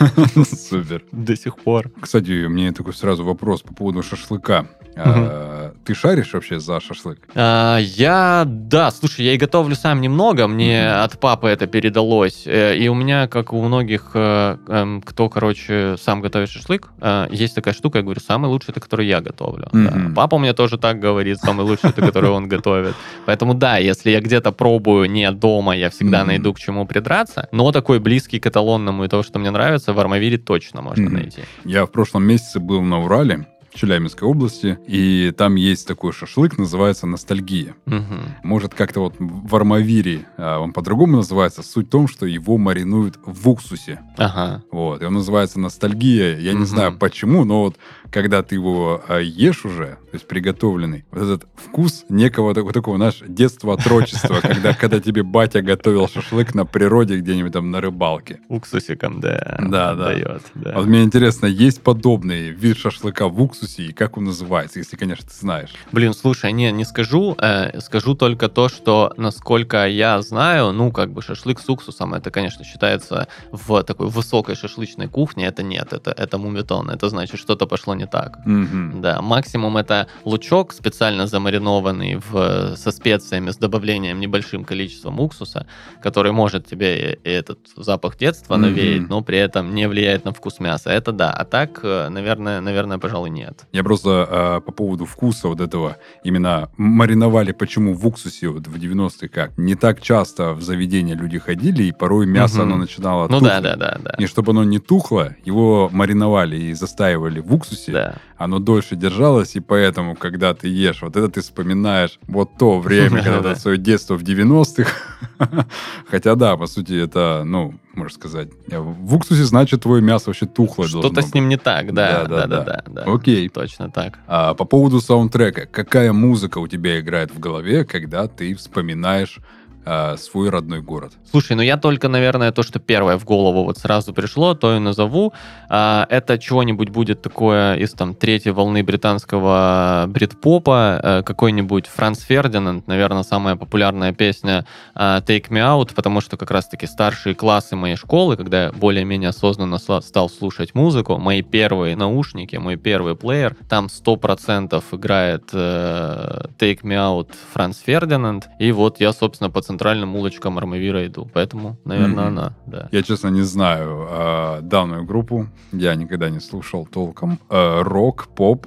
Супер. 0.68 1.04
До 1.12 1.36
сих 1.36 1.56
пор. 1.56 1.90
Кстати, 2.00 2.46
у 2.46 2.48
меня 2.48 2.72
такой 2.72 2.94
сразу 2.94 3.24
вопрос 3.24 3.62
по 3.62 3.74
поводу 3.74 4.02
шашлыка. 4.02 4.66
А, 4.96 5.72
ты 5.84 5.94
шаришь 5.94 6.32
вообще 6.32 6.60
за 6.60 6.80
шашлык? 6.80 7.18
А, 7.34 7.78
я, 7.78 8.44
да, 8.46 8.90
слушай, 8.90 9.24
я 9.24 9.34
и 9.34 9.36
готовлю 9.36 9.74
сам 9.74 10.00
немного, 10.00 10.46
мне 10.46 10.80
mm-hmm. 10.80 11.02
от 11.04 11.20
папы 11.20 11.48
это 11.48 11.66
передалось, 11.66 12.42
э, 12.46 12.76
и 12.76 12.88
у 12.88 12.94
меня, 12.94 13.28
как 13.28 13.52
у 13.52 13.62
многих, 13.62 14.10
э, 14.14 14.56
эм, 14.68 15.02
кто, 15.02 15.28
короче, 15.28 15.96
сам 15.98 16.20
готовит 16.20 16.50
шашлык, 16.50 16.90
э, 17.00 17.28
есть 17.30 17.54
такая 17.54 17.74
штука, 17.74 17.98
я 17.98 18.02
говорю, 18.02 18.20
самый 18.20 18.48
лучший 18.48 18.70
это, 18.70 18.80
который 18.80 19.06
я 19.06 19.20
готовлю. 19.20 19.68
Mm-hmm. 19.72 20.08
Да. 20.08 20.14
Папа 20.14 20.34
у 20.36 20.38
меня 20.38 20.54
тоже 20.54 20.76
так 20.78 20.98
говорит, 20.98 21.38
самый 21.38 21.64
лучший 21.64 21.90
это, 21.90 22.02
который 22.02 22.30
он 22.30 22.48
готовит. 22.48 22.94
Поэтому 23.26 23.54
да, 23.54 23.78
если 23.78 24.10
я 24.10 24.20
где-то 24.20 24.52
пробую 24.52 25.10
не 25.10 25.30
дома, 25.30 25.76
я 25.76 25.90
всегда 25.90 26.24
найду 26.24 26.52
к 26.52 26.58
чему 26.58 26.86
придраться, 26.86 27.48
но 27.52 27.72
такой 27.72 28.00
близкий 28.00 28.40
к 28.40 28.46
эталонному 28.46 29.04
и 29.04 29.08
то, 29.08 29.22
что 29.22 29.38
мне 29.38 29.50
нравится, 29.50 29.89
в 29.92 30.00
Армавире 30.00 30.38
точно 30.38 30.82
можно 30.82 31.08
найти. 31.10 31.42
Я 31.64 31.86
в 31.86 31.90
прошлом 31.90 32.24
месяце 32.24 32.60
был 32.60 32.82
на 32.82 33.02
Урале, 33.04 33.46
Челябинской 33.72 34.26
области, 34.26 34.78
и 34.86 35.32
там 35.36 35.54
есть 35.54 35.86
такой 35.86 36.12
шашлык, 36.12 36.58
называется 36.58 37.06
«Ностальгия». 37.06 37.74
Угу. 37.86 38.14
Может, 38.42 38.74
как-то 38.74 39.00
вот 39.00 39.14
в 39.18 39.54
Армавире 39.54 40.26
а, 40.36 40.58
он 40.58 40.72
по-другому 40.72 41.18
называется. 41.18 41.62
Суть 41.62 41.86
в 41.86 41.90
том, 41.90 42.08
что 42.08 42.26
его 42.26 42.58
маринуют 42.58 43.18
в 43.24 43.48
уксусе. 43.48 44.00
Ага. 44.16 44.62
Вот, 44.72 45.02
и 45.02 45.04
он 45.04 45.14
называется 45.14 45.60
«Ностальгия». 45.60 46.36
Я 46.38 46.52
угу. 46.52 46.60
не 46.60 46.66
знаю 46.66 46.96
почему, 46.98 47.44
но 47.44 47.62
вот 47.62 47.76
когда 48.10 48.42
ты 48.42 48.56
его 48.56 49.02
а, 49.08 49.18
ешь 49.18 49.64
уже, 49.64 49.98
то 50.10 50.14
есть 50.14 50.26
приготовленный, 50.26 51.04
вот 51.10 51.22
этот 51.22 51.48
вкус 51.54 52.04
некого 52.08 52.52
вот 52.52 52.72
такого, 52.72 52.96
наш 52.96 53.22
детства 53.26 53.74
отрочества, 53.74 54.40
когда, 54.42 54.74
когда 54.74 55.00
тебе 55.00 55.22
батя 55.22 55.62
готовил 55.62 56.08
шашлык 56.08 56.54
на 56.54 56.66
природе 56.66 57.18
где-нибудь 57.18 57.52
там 57.52 57.70
на 57.70 57.80
рыбалке. 57.80 58.40
Уксусиком, 58.48 59.20
да. 59.20 59.56
Да, 59.58 59.94
да. 59.94 60.06
Дает, 60.06 60.42
да. 60.54 60.72
Вот 60.74 60.86
мне 60.86 61.02
интересно, 61.02 61.46
есть 61.46 61.82
подобный 61.82 62.50
вид 62.50 62.76
шашлыка 62.76 63.28
в 63.28 63.40
уксусе, 63.40 63.84
и 63.84 63.92
как 63.92 64.16
он 64.16 64.24
называется, 64.24 64.78
если, 64.78 64.96
конечно, 64.96 65.28
ты 65.28 65.34
знаешь? 65.34 65.70
Блин, 65.92 66.12
слушай, 66.14 66.52
не, 66.52 66.72
не 66.72 66.84
скажу, 66.84 67.36
э, 67.38 67.80
скажу 67.80 68.14
только 68.14 68.48
то, 68.48 68.68
что, 68.68 69.12
насколько 69.16 69.86
я 69.86 70.20
знаю, 70.22 70.72
ну, 70.72 70.90
как 70.90 71.12
бы 71.12 71.22
шашлык 71.22 71.60
с 71.60 71.68
уксусом, 71.68 72.14
это, 72.14 72.30
конечно, 72.30 72.64
считается 72.64 73.28
в 73.52 73.82
такой 73.84 74.08
высокой 74.08 74.56
шашлычной 74.56 75.08
кухне, 75.08 75.46
это 75.46 75.62
нет, 75.62 75.92
это, 75.92 76.10
это 76.10 76.38
мумитон, 76.38 76.90
это 76.90 77.08
значит, 77.08 77.38
что-то 77.38 77.66
пошло 77.66 77.94
не 78.00 78.06
так. 78.06 78.38
Mm-hmm. 78.46 79.00
Да, 79.00 79.20
максимум 79.20 79.76
это 79.76 80.06
лучок, 80.24 80.72
специально 80.72 81.26
замаринованный 81.26 82.16
в, 82.16 82.76
со 82.76 82.90
специями, 82.90 83.50
с 83.50 83.56
добавлением 83.56 84.20
небольшим 84.20 84.64
количеством 84.64 85.20
уксуса, 85.20 85.66
который 86.02 86.32
может 86.32 86.66
тебе 86.66 87.18
этот 87.24 87.58
запах 87.76 88.16
детства 88.16 88.54
mm-hmm. 88.54 88.58
навеять, 88.58 89.08
но 89.08 89.22
при 89.22 89.38
этом 89.38 89.74
не 89.74 89.88
влияет 89.88 90.24
на 90.24 90.32
вкус 90.32 90.60
мяса. 90.60 90.90
Это 90.90 91.12
да. 91.12 91.30
А 91.32 91.44
так, 91.44 91.80
э, 91.82 92.08
наверное, 92.08 92.60
наверное, 92.60 92.98
пожалуй, 92.98 93.30
нет. 93.30 93.66
Я 93.72 93.82
просто 93.82 94.10
э, 94.10 94.60
по 94.66 94.72
поводу 94.72 95.04
вкуса 95.04 95.48
вот 95.48 95.60
этого 95.60 95.96
именно 96.24 96.70
мариновали, 96.76 97.52
почему 97.52 97.94
в 97.94 98.06
уксусе 98.06 98.48
вот 98.48 98.66
в 98.66 98.74
90-е 98.76 99.28
как. 99.28 99.58
Не 99.58 99.74
так 99.74 100.00
часто 100.00 100.54
в 100.54 100.62
заведения 100.62 101.14
люди 101.14 101.38
ходили, 101.38 101.84
и 101.84 101.92
порой 101.92 102.26
мясо 102.26 102.60
mm-hmm. 102.60 102.62
оно 102.62 102.76
начинало 102.76 103.22
Ну 103.28 103.40
тухнуть. 103.40 103.50
да, 103.50 103.60
да, 103.60 103.76
да, 103.76 103.98
да. 104.02 104.14
И 104.18 104.26
чтобы 104.26 104.52
оно 104.52 104.64
не 104.64 104.78
тухло, 104.78 105.34
его 105.44 105.90
мариновали 105.92 106.56
и 106.56 106.74
застаивали 106.74 107.40
в 107.40 107.54
уксусе, 107.54 107.89
да. 107.90 108.16
оно 108.36 108.58
дольше 108.58 108.96
держалось, 108.96 109.56
и 109.56 109.60
поэтому, 109.60 110.16
когда 110.16 110.54
ты 110.54 110.68
ешь, 110.68 111.02
вот 111.02 111.16
это 111.16 111.28
ты 111.28 111.40
вспоминаешь 111.40 112.18
вот 112.26 112.56
то 112.58 112.80
время, 112.80 113.22
когда 113.24 113.54
свое 113.54 113.78
детство 113.78 114.16
в 114.16 114.22
90-х. 114.22 114.90
Хотя 116.10 116.34
да, 116.34 116.56
по 116.56 116.66
сути, 116.66 117.04
это, 117.04 117.42
ну, 117.44 117.74
можно 117.94 118.14
сказать, 118.14 118.48
в 118.68 119.14
уксусе, 119.14 119.44
значит, 119.44 119.82
твое 119.82 120.02
мясо 120.02 120.30
вообще 120.30 120.46
тухлое 120.46 120.88
Что-то 120.88 121.22
с 121.22 121.34
ним 121.34 121.48
не 121.48 121.56
так, 121.56 121.92
да, 121.92 122.24
да, 122.24 122.46
да, 122.46 122.64
да, 122.64 122.82
да. 122.86 123.02
Окей. 123.06 123.48
Точно 123.48 123.90
так. 123.90 124.18
А 124.26 124.54
по 124.54 124.64
поводу 124.64 125.00
саундтрека, 125.00 125.66
какая 125.66 126.12
музыка 126.12 126.58
у 126.58 126.68
тебя 126.68 127.00
играет 127.00 127.30
в 127.32 127.38
голове, 127.38 127.84
когда 127.84 128.28
ты 128.28 128.54
вспоминаешь 128.54 129.38
э, 129.84 130.16
свой 130.16 130.50
родной 130.50 130.80
город? 130.80 131.12
Слушай, 131.30 131.56
ну 131.56 131.62
я 131.62 131.76
только, 131.76 132.08
наверное, 132.08 132.52
то, 132.52 132.62
что 132.62 132.78
первое 132.78 133.16
в 133.18 133.24
голову 133.24 133.64
вот 133.64 133.78
сразу 133.78 134.12
пришло, 134.12 134.54
то 134.54 134.76
и 134.76 134.78
назову. 134.78 135.32
А, 135.68 136.06
это 136.08 136.38
чего-нибудь 136.38 136.88
будет 136.90 137.22
такое 137.22 137.74
из 137.76 137.92
там 137.92 138.14
третьей 138.14 138.52
волны 138.52 138.82
британского 138.82 140.04
брит-попа, 140.08 141.00
э, 141.02 141.22
какой-нибудь 141.22 141.86
Франц 141.86 142.20
Фердинанд, 142.22 142.86
наверное, 142.86 143.22
самая 143.22 143.56
популярная 143.56 144.12
песня 144.12 144.66
а, 144.94 145.20
Take 145.20 145.48
Me 145.48 145.60
Out, 145.60 145.94
потому 145.94 146.20
что 146.20 146.36
как 146.36 146.50
раз-таки 146.50 146.86
старшие 146.86 147.34
классы 147.34 147.76
моей 147.76 147.96
школы, 147.96 148.36
когда 148.36 148.64
я 148.64 148.72
более-менее 148.72 149.30
осознанно 149.30 149.78
стал 149.78 150.28
слушать 150.28 150.74
музыку, 150.74 151.18
мои 151.18 151.42
первые 151.42 151.96
наушники, 151.96 152.56
мой 152.56 152.76
первый 152.76 153.16
плеер, 153.16 153.56
там 153.68 153.86
100% 153.86 154.82
играет 154.92 155.50
э, 155.52 156.46
Take 156.58 156.82
Me 156.82 156.96
Out 156.96 157.30
Франц 157.52 157.78
Фердинанд, 157.78 158.48
и 158.58 158.72
вот 158.72 159.00
я, 159.00 159.12
собственно, 159.12 159.50
по 159.50 159.62
центральным 159.70 160.16
улочкам 160.16 160.58
Армавира 160.58 161.06
иду. 161.06 161.30
Поэтому, 161.32 161.78
наверное, 161.84 162.24
mm-hmm. 162.24 162.28
она, 162.28 162.56
да. 162.66 162.88
Я, 162.90 163.02
честно, 163.02 163.28
не 163.28 163.42
знаю 163.42 164.08
э, 164.10 164.60
данную 164.62 165.04
группу. 165.04 165.46
Я 165.72 165.94
никогда 165.94 166.28
не 166.28 166.40
слушал 166.40 166.86
толком 166.86 167.38
э, 167.48 167.82
рок, 167.82 168.28
поп. 168.34 168.66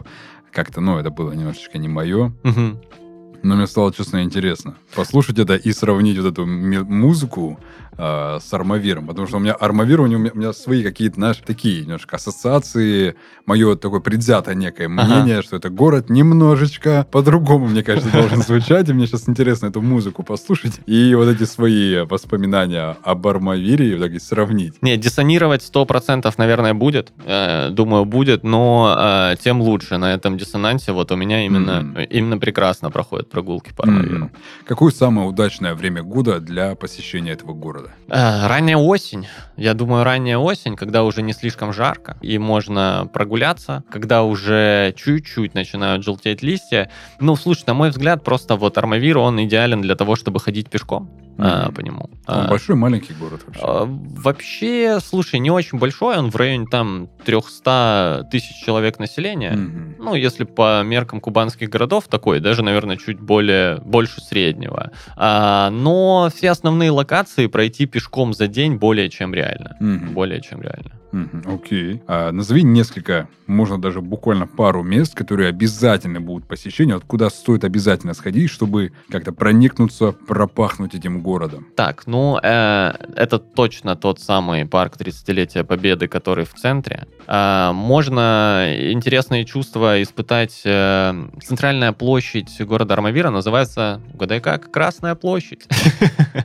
Как-то, 0.52 0.80
ну, 0.82 0.98
это 0.98 1.10
было 1.10 1.34
немножечко 1.34 1.78
не 1.78 1.90
мое. 1.90 2.32
Mm-hmm. 2.44 2.78
Но 3.44 3.56
мне 3.56 3.68
стало, 3.68 3.92
честно, 3.94 4.24
интересно 4.24 4.76
послушать 4.96 5.40
это 5.40 5.56
и 5.56 5.74
сравнить 5.74 6.18
вот 6.18 6.32
эту 6.32 6.46
музыку 6.46 7.60
э, 7.98 8.40
с 8.42 8.54
Армавиром, 8.54 9.08
потому 9.08 9.28
что 9.28 9.38
у 9.38 9.40
меня 9.40 9.54
Армавир, 9.54 10.02
у 10.02 10.08
меня, 10.08 10.32
у 10.34 10.38
меня 10.38 10.54
свои 10.54 10.84
какие-то, 10.84 11.16
знаешь, 11.16 11.38
такие 11.46 11.82
немножко 11.82 12.16
ассоциации, 12.16 13.16
мое 13.46 13.76
такое 13.76 14.00
предвзятое 14.00 14.56
некое 14.56 14.88
мнение, 14.88 15.36
ага. 15.36 15.44
что 15.44 15.58
это 15.58 15.70
город 15.70 16.10
немножечко 16.10 17.06
по-другому, 17.12 17.68
мне 17.68 17.84
кажется, 17.84 18.12
должен 18.12 18.42
звучать, 18.48 18.90
и 18.90 18.94
мне 18.94 19.08
сейчас 19.08 19.28
интересно 19.28 19.68
эту 19.68 19.82
музыку 19.82 20.24
послушать, 20.24 20.80
и 20.86 21.14
вот 21.16 21.28
эти 21.28 21.44
свои 21.44 22.02
воспоминания 22.02 22.98
об 23.04 23.28
Армавире 23.28 23.96
в 23.96 24.00
итоге 24.00 24.20
сравнить. 24.20 24.82
Не, 24.82 24.98
диссонировать 24.98 25.62
100% 25.62 26.34
наверное 26.38 26.74
будет, 26.74 27.12
э, 27.26 27.70
думаю, 27.70 28.06
будет, 28.06 28.44
но 28.44 28.96
э, 28.98 29.36
тем 29.44 29.62
лучше 29.62 29.98
на 29.98 30.14
этом 30.14 30.38
диссонансе, 30.38 30.92
вот 30.92 31.12
у 31.12 31.16
меня 31.16 31.46
именно, 31.46 31.82
mm-hmm. 31.96 32.06
именно 32.06 32.38
прекрасно 32.38 32.92
проходят 32.92 33.30
прогулки 33.30 33.72
по 33.76 33.84
Армавиру. 33.84 34.26
Mm-hmm. 34.26 34.66
Какое 34.66 34.92
самое 34.92 35.28
удачное 35.28 35.74
время 35.74 36.04
года 36.04 36.40
для 36.40 36.76
посещения 36.76 37.32
этого 37.32 37.54
города? 37.54 37.83
Года? 37.84 37.94
Э, 38.10 38.48
ранняя 38.48 38.78
осень. 38.78 39.28
Я 39.58 39.74
думаю, 39.74 40.04
ранняя 40.04 40.38
осень, 40.38 40.76
когда 40.76 41.04
уже 41.04 41.22
не 41.22 41.34
слишком 41.34 41.74
жарко, 41.74 42.18
и 42.22 42.38
можно 42.38 43.10
прогуляться, 43.14 43.84
когда 43.90 44.24
уже 44.24 44.94
чуть-чуть 44.98 45.54
начинают 45.54 46.04
желтеть 46.04 46.42
листья. 46.42 46.90
Ну, 47.20 47.36
слушай, 47.36 47.64
на 47.68 47.74
мой 47.74 47.90
взгляд, 47.90 48.24
просто 48.24 48.56
вот 48.56 48.78
Армавир, 48.78 49.18
он 49.18 49.44
идеален 49.44 49.82
для 49.82 49.96
того, 49.96 50.16
чтобы 50.16 50.40
ходить 50.40 50.70
пешком 50.70 51.10
mm-hmm. 51.38 51.74
по 51.74 51.82
нему. 51.82 52.10
Он 52.28 52.46
а, 52.46 52.48
большой, 52.48 52.76
маленький 52.76 53.14
город 53.14 53.42
вообще? 53.46 53.62
А, 53.64 53.86
вообще, 53.86 55.00
слушай, 55.04 55.40
не 55.40 55.52
очень 55.52 55.78
большой, 55.78 56.18
он 56.18 56.30
в 56.30 56.36
районе 56.36 56.68
там 56.70 57.10
300 57.26 58.28
тысяч 58.32 58.64
человек 58.64 59.00
населения. 59.00 59.54
Mm-hmm. 59.54 59.96
Ну, 60.00 60.16
если 60.16 60.44
по 60.44 60.84
меркам 60.84 61.20
кубанских 61.20 61.70
городов 61.70 62.08
такой, 62.08 62.40
даже, 62.40 62.64
наверное, 62.64 62.98
чуть 62.98 63.20
более, 63.20 63.78
больше 63.78 64.22
среднего. 64.22 64.92
А, 65.16 65.70
но 65.70 66.30
все 66.34 66.52
основные 66.52 66.92
локации 66.92 67.48
пройти 67.48 67.86
пешком 67.86 68.34
за 68.34 68.48
день 68.48 68.76
более 68.76 69.10
чем 69.10 69.34
реально. 69.34 69.78
Mm-hmm. 69.80 70.10
Более 70.12 70.42
чем 70.42 70.62
реально. 70.62 70.92
Окей. 71.46 71.96
Okay. 71.96 72.02
А, 72.08 72.32
назови 72.32 72.64
несколько, 72.64 73.28
можно 73.48 73.80
даже 73.80 74.02
буквально 74.02 74.48
пару 74.48 74.84
мест, 74.84 75.16
которые 75.16 75.50
обязательно 75.50 76.20
будут 76.22 76.48
посещения, 76.48 76.96
откуда 76.96 77.30
стоит 77.30 77.64
обязательно 77.64 78.14
сходить, 78.14 78.50
чтобы 78.50 78.92
как-то 79.10 79.32
проникнуться, 79.32 80.12
пропахнуть 80.12 80.96
этим 80.96 81.22
городом. 81.22 81.68
Так, 81.76 82.08
ну, 82.08 82.40
э, 82.42 82.94
это 83.16 83.40
точно 83.40 83.96
тот 83.96 84.20
самый 84.20 84.66
парк 84.66 84.96
30-летия 84.98 85.64
Победы, 85.64 86.08
который 86.08 86.46
в 86.46 86.54
центре. 86.54 87.08
Э, 87.28 87.72
можно 87.74 88.74
интересные 88.92 89.46
чувства 89.46 90.02
испытать. 90.02 90.62
Э, 90.66 91.14
центральная 91.44 91.92
площадь 91.92 92.60
города 92.62 92.94
Армавира 92.96 93.30
называется, 93.30 94.02
угадай 94.14 94.40
как, 94.40 94.72
Красная 94.72 95.16
площадь. 95.16 95.68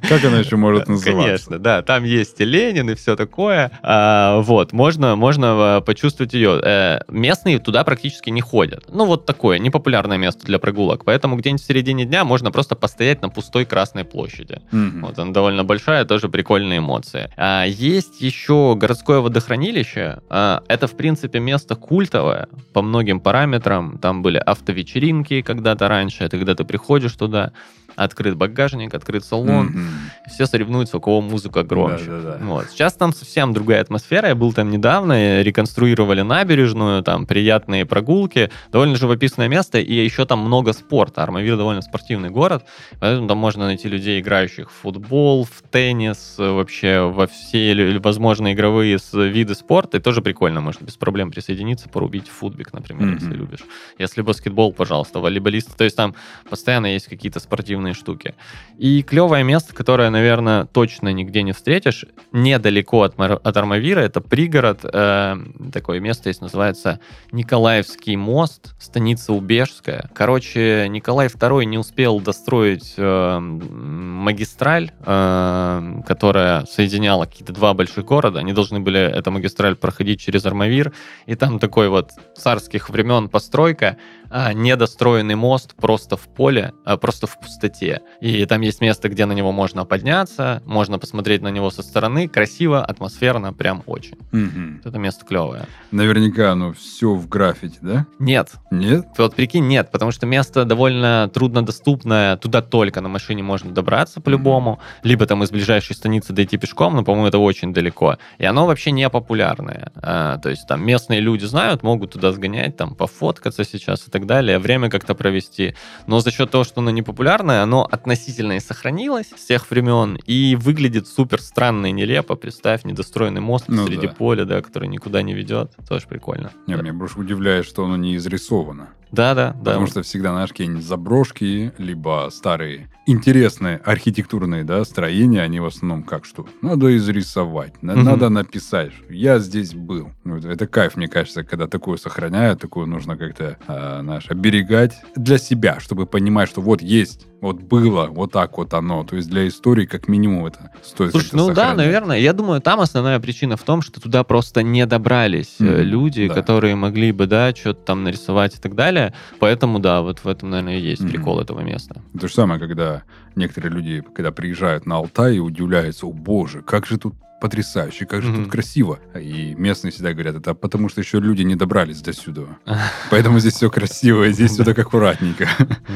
Как 0.08 0.24
она 0.24 0.38
еще 0.38 0.56
может 0.56 0.88
называться? 0.88 1.22
Конечно, 1.22 1.58
да. 1.58 1.82
Там 1.82 2.04
есть 2.04 2.40
и 2.40 2.44
Ленин, 2.44 2.90
и 2.90 2.94
все 2.94 3.16
такое. 3.16 3.70
А, 3.82 4.40
вот 4.42 4.57
вот, 4.58 4.72
можно, 4.72 5.14
можно 5.14 5.78
э, 5.78 5.84
почувствовать 5.84 6.34
ее. 6.34 6.60
Э, 6.60 7.00
местные 7.06 7.60
туда 7.60 7.84
практически 7.84 8.30
не 8.30 8.40
ходят. 8.40 8.86
Ну, 8.88 9.04
вот 9.04 9.24
такое, 9.24 9.60
непопулярное 9.60 10.18
место 10.18 10.44
для 10.44 10.58
прогулок. 10.58 11.04
Поэтому 11.04 11.36
где-нибудь 11.36 11.62
в 11.62 11.64
середине 11.64 12.04
дня 12.04 12.24
можно 12.24 12.50
просто 12.50 12.74
постоять 12.74 13.22
на 13.22 13.28
пустой 13.28 13.64
Красной 13.64 14.02
площади. 14.04 14.60
Mm-hmm. 14.72 15.00
Вот 15.02 15.16
она 15.16 15.32
довольно 15.32 15.62
большая, 15.62 16.04
тоже 16.04 16.28
прикольные 16.28 16.78
эмоции. 16.78 17.30
А, 17.36 17.66
есть 17.66 18.20
еще 18.20 18.74
городское 18.74 19.20
водохранилище. 19.20 20.18
А, 20.28 20.64
это, 20.66 20.88
в 20.88 20.96
принципе, 20.96 21.38
место 21.38 21.76
культовое 21.76 22.48
по 22.72 22.82
многим 22.82 23.20
параметрам. 23.20 23.98
Там 23.98 24.22
были 24.22 24.42
автовечеринки 24.44 25.42
когда-то 25.42 25.86
раньше. 25.86 26.24
Это 26.24 26.36
когда 26.36 26.56
ты 26.56 26.64
приходишь 26.64 27.12
туда, 27.12 27.52
открыт 27.98 28.36
багажник, 28.36 28.94
открыт 28.94 29.24
салон, 29.24 29.68
mm-hmm. 29.68 30.30
все 30.32 30.46
соревнуются, 30.46 30.98
у 30.98 31.00
кого 31.00 31.20
музыка 31.20 31.64
громче. 31.64 32.04
Да, 32.06 32.20
да, 32.20 32.38
да. 32.38 32.44
Вот. 32.44 32.70
Сейчас 32.70 32.94
там 32.94 33.12
совсем 33.12 33.52
другая 33.52 33.80
атмосфера. 33.80 34.28
Я 34.28 34.34
был 34.34 34.47
там 34.52 34.70
недавно, 34.70 35.42
реконструировали 35.42 36.22
набережную, 36.22 37.02
там 37.02 37.26
приятные 37.26 37.86
прогулки, 37.86 38.50
довольно 38.72 38.96
живописное 38.96 39.48
место, 39.48 39.78
и 39.78 39.94
еще 39.94 40.24
там 40.24 40.40
много 40.40 40.72
спорта. 40.72 41.22
Армавир 41.22 41.56
довольно 41.56 41.82
спортивный 41.82 42.30
город, 42.30 42.64
поэтому 43.00 43.28
там 43.28 43.38
можно 43.38 43.66
найти 43.66 43.88
людей, 43.88 44.20
играющих 44.20 44.70
в 44.70 44.74
футбол, 44.74 45.44
в 45.44 45.62
теннис, 45.70 46.34
вообще 46.38 47.00
во 47.00 47.26
все 47.26 47.98
возможные 47.98 48.54
игровые 48.54 48.98
виды 49.12 49.54
спорта, 49.54 49.98
и 49.98 50.00
тоже 50.00 50.22
прикольно, 50.22 50.60
можно 50.60 50.84
без 50.84 50.96
проблем 50.96 51.30
присоединиться, 51.30 51.88
порубить 51.88 52.28
футбик, 52.28 52.72
например, 52.72 53.08
mm-hmm. 53.08 53.14
если 53.20 53.34
любишь. 53.34 53.64
Если 53.98 54.22
баскетбол, 54.22 54.72
пожалуйста, 54.72 55.20
волейболисты, 55.20 55.72
то 55.76 55.84
есть 55.84 55.96
там 55.96 56.14
постоянно 56.48 56.86
есть 56.86 57.06
какие-то 57.06 57.40
спортивные 57.40 57.94
штуки. 57.94 58.34
И 58.78 59.02
клевое 59.02 59.44
место, 59.44 59.74
которое, 59.74 60.10
наверное, 60.10 60.64
точно 60.64 61.12
нигде 61.12 61.42
не 61.42 61.52
встретишь, 61.52 62.04
недалеко 62.32 63.02
от, 63.02 63.18
от 63.18 63.56
Армавира, 63.56 64.00
это 64.00 64.20
пригород, 64.38 64.84
э, 64.84 65.36
такое 65.72 65.98
место 65.98 66.28
есть, 66.28 66.40
называется 66.40 67.00
Николаевский 67.32 68.14
мост, 68.14 68.72
станица 68.78 69.32
Убежская. 69.32 70.08
Короче, 70.14 70.86
Николай 70.88 71.26
II 71.26 71.64
не 71.64 71.76
успел 71.76 72.20
достроить 72.20 72.94
э, 72.96 73.38
магистраль, 73.40 74.92
э, 75.00 76.02
которая 76.06 76.66
соединяла 76.66 77.24
какие-то 77.24 77.52
два 77.52 77.74
больших 77.74 78.04
города. 78.04 78.38
Они 78.38 78.52
должны 78.52 78.78
были, 78.78 79.00
эта 79.00 79.32
магистраль, 79.32 79.74
проходить 79.74 80.20
через 80.20 80.46
Армавир, 80.46 80.92
и 81.26 81.34
там 81.34 81.58
такой 81.58 81.88
вот 81.88 82.12
царских 82.36 82.90
времен 82.90 83.28
постройка, 83.28 83.96
а, 84.30 84.52
недостроенный 84.52 85.36
мост 85.36 85.74
просто 85.74 86.16
в 86.16 86.28
поле, 86.28 86.74
а, 86.84 86.96
просто 86.96 87.26
в 87.26 87.40
пустоте. 87.40 88.02
И 88.20 88.44
там 88.44 88.60
есть 88.60 88.80
место, 88.80 89.08
где 89.08 89.24
на 89.26 89.32
него 89.32 89.52
можно 89.52 89.84
подняться, 89.84 90.62
можно 90.66 90.98
посмотреть 90.98 91.42
на 91.42 91.48
него 91.48 91.70
со 91.70 91.82
стороны. 91.82 92.28
Красиво, 92.28 92.84
атмосферно, 92.84 93.52
прям 93.52 93.82
очень. 93.86 94.17
Угу. 94.32 94.82
Это 94.84 94.98
место 94.98 95.24
клевое. 95.24 95.66
Наверняка 95.90 96.52
оно 96.52 96.74
все 96.74 97.14
в 97.14 97.28
граффити, 97.28 97.78
да? 97.80 98.06
Нет. 98.18 98.52
Нет? 98.70 99.06
Вот 99.16 99.34
прикинь, 99.34 99.66
нет, 99.66 99.90
потому 99.90 100.10
что 100.10 100.26
место 100.26 100.66
довольно 100.66 101.30
труднодоступное. 101.32 102.36
Туда 102.36 102.60
только 102.60 103.00
на 103.00 103.08
машине 103.08 103.42
можно 103.42 103.72
добраться 103.72 104.20
по-любому. 104.20 104.72
Угу. 104.72 104.80
Либо 105.04 105.26
там 105.26 105.42
из 105.42 105.50
ближайшей 105.50 105.96
станицы 105.96 106.34
дойти 106.34 106.58
пешком, 106.58 106.94
но, 106.94 107.04
по-моему, 107.04 107.28
это 107.28 107.38
очень 107.38 107.72
далеко. 107.72 108.18
И 108.36 108.44
оно 108.44 108.66
вообще 108.66 108.90
не 108.90 109.08
популярное. 109.08 109.92
А, 109.96 110.36
то 110.38 110.50
есть 110.50 110.66
там 110.68 110.84
местные 110.84 111.20
люди 111.20 111.46
знают, 111.46 111.82
могут 111.82 112.12
туда 112.12 112.32
сгонять, 112.32 112.76
там 112.76 112.94
пофоткаться 112.94 113.64
сейчас 113.64 114.06
и 114.06 114.10
так 114.10 114.18
так 114.18 114.26
далее, 114.26 114.58
время 114.58 114.90
как-то 114.90 115.14
провести. 115.14 115.74
Но 116.06 116.20
за 116.20 116.30
счет 116.30 116.50
того, 116.50 116.64
что 116.64 116.80
оно 116.80 116.90
не 116.90 117.02
популярное, 117.02 117.62
оно 117.62 117.88
относительно 117.90 118.56
и 118.56 118.60
сохранилось 118.60 119.32
с 119.36 119.46
тех 119.46 119.70
времен 119.70 120.18
и 120.26 120.56
выглядит 120.56 121.06
супер 121.06 121.40
странно 121.40 121.86
и 121.86 121.92
нелепо. 121.92 122.34
Представь, 122.34 122.84
недостроенный 122.84 123.40
мост 123.40 123.66
ну, 123.68 123.86
среди 123.86 124.07
да. 124.08 124.14
поля, 124.14 124.44
да, 124.44 124.60
который 124.62 124.88
никуда 124.88 125.22
не 125.22 125.34
ведет. 125.34 125.72
Тоже 125.88 126.06
прикольно. 126.06 126.52
Не, 126.66 126.76
да. 126.76 126.82
Меня 126.82 126.92
больше 126.92 127.18
удивляет, 127.18 127.64
что 127.64 127.84
оно 127.84 127.96
не 127.96 128.16
изрисовано. 128.16 128.88
Да, 129.12 129.34
да, 129.34 129.52
да. 129.52 129.70
Потому 129.70 129.86
что 129.86 130.02
всегда, 130.02 130.30
знаешь, 130.32 130.50
какие-нибудь 130.50 130.84
заброшки, 130.84 131.72
либо 131.78 132.28
старые 132.32 132.90
интересные 133.06 133.78
архитектурные 133.84 134.64
да, 134.64 134.84
строения, 134.84 135.40
они 135.40 135.60
в 135.60 135.66
основном 135.66 136.02
как 136.02 136.26
что? 136.26 136.46
Надо 136.60 136.94
изрисовать, 136.96 137.72
угу. 137.82 137.92
надо 137.92 138.28
написать, 138.28 138.92
я 139.08 139.38
здесь 139.38 139.74
был. 139.74 140.10
Это 140.26 140.66
кайф, 140.66 140.96
мне 140.96 141.08
кажется, 141.08 141.42
когда 141.42 141.66
такое 141.66 141.96
сохраняют, 141.96 142.60
такое 142.60 142.84
нужно 142.86 143.16
как-то, 143.16 143.56
э, 143.66 143.98
знаешь, 144.02 144.26
оберегать 144.28 145.00
для 145.16 145.38
себя, 145.38 145.80
чтобы 145.80 146.04
понимать, 146.06 146.50
что 146.50 146.60
вот 146.60 146.82
есть 146.82 147.26
Вот 147.40 147.60
было, 147.60 148.08
вот 148.08 148.32
так 148.32 148.58
вот 148.58 148.74
оно. 148.74 149.04
То 149.04 149.16
есть 149.16 149.28
для 149.30 149.46
истории 149.46 149.86
как 149.86 150.08
минимум 150.08 150.46
это 150.46 150.72
стоит 150.82 151.12
Слушай, 151.12 151.30
ну 151.34 151.48
да, 151.48 151.54
сохранять. 151.54 151.76
наверное. 151.76 152.18
Я 152.18 152.32
думаю, 152.32 152.60
там 152.60 152.80
основная 152.80 153.20
причина 153.20 153.56
в 153.56 153.62
том, 153.62 153.80
что 153.80 154.00
туда 154.00 154.24
просто 154.24 154.62
не 154.62 154.84
добрались 154.86 155.54
Мгм, 155.60 155.80
люди, 155.82 156.26
да. 156.28 156.34
которые 156.34 156.74
могли 156.74 157.12
бы, 157.12 157.26
да, 157.26 157.54
что-то 157.54 157.80
там 157.84 158.02
нарисовать 158.02 158.56
и 158.56 158.58
так 158.58 158.74
далее. 158.74 158.97
Поэтому, 159.38 159.78
да, 159.78 160.00
вот 160.02 160.20
в 160.20 160.26
этом, 160.28 160.50
наверное, 160.50 160.78
и 160.78 160.80
есть 160.80 161.02
Мгм. 161.02 161.10
прикол 161.10 161.40
этого 161.40 161.60
места. 161.60 162.02
То 162.20 162.28
же 162.28 162.34
самое, 162.34 162.60
когда 162.60 163.02
некоторые 163.36 163.72
люди, 163.72 164.04
когда 164.14 164.30
приезжают 164.32 164.86
на 164.86 164.96
Алтай 164.96 165.36
и 165.36 165.38
удивляются, 165.40 166.06
о 166.06 166.12
боже, 166.12 166.62
как 166.62 166.86
же 166.86 166.98
тут 166.98 167.14
потрясающе, 167.40 168.04
как 168.04 168.22
же 168.22 168.30
Мгм. 168.32 168.42
тут 168.44 168.52
красиво. 168.52 168.98
И 169.14 169.54
местные 169.56 169.92
всегда 169.92 170.12
говорят, 170.12 170.34
это 170.34 170.54
потому 170.54 170.88
что 170.88 171.00
еще 171.00 171.20
люди 171.20 171.42
не 171.42 171.54
добрались 171.54 172.02
до 172.02 172.12
сюда. 172.12 172.42
Поэтому 173.10 173.38
здесь 173.38 173.54
все 173.54 173.70
красиво, 173.70 174.28
здесь 174.30 174.50
все 174.52 174.64
так 174.64 174.76
аккуратненько. 174.78 175.48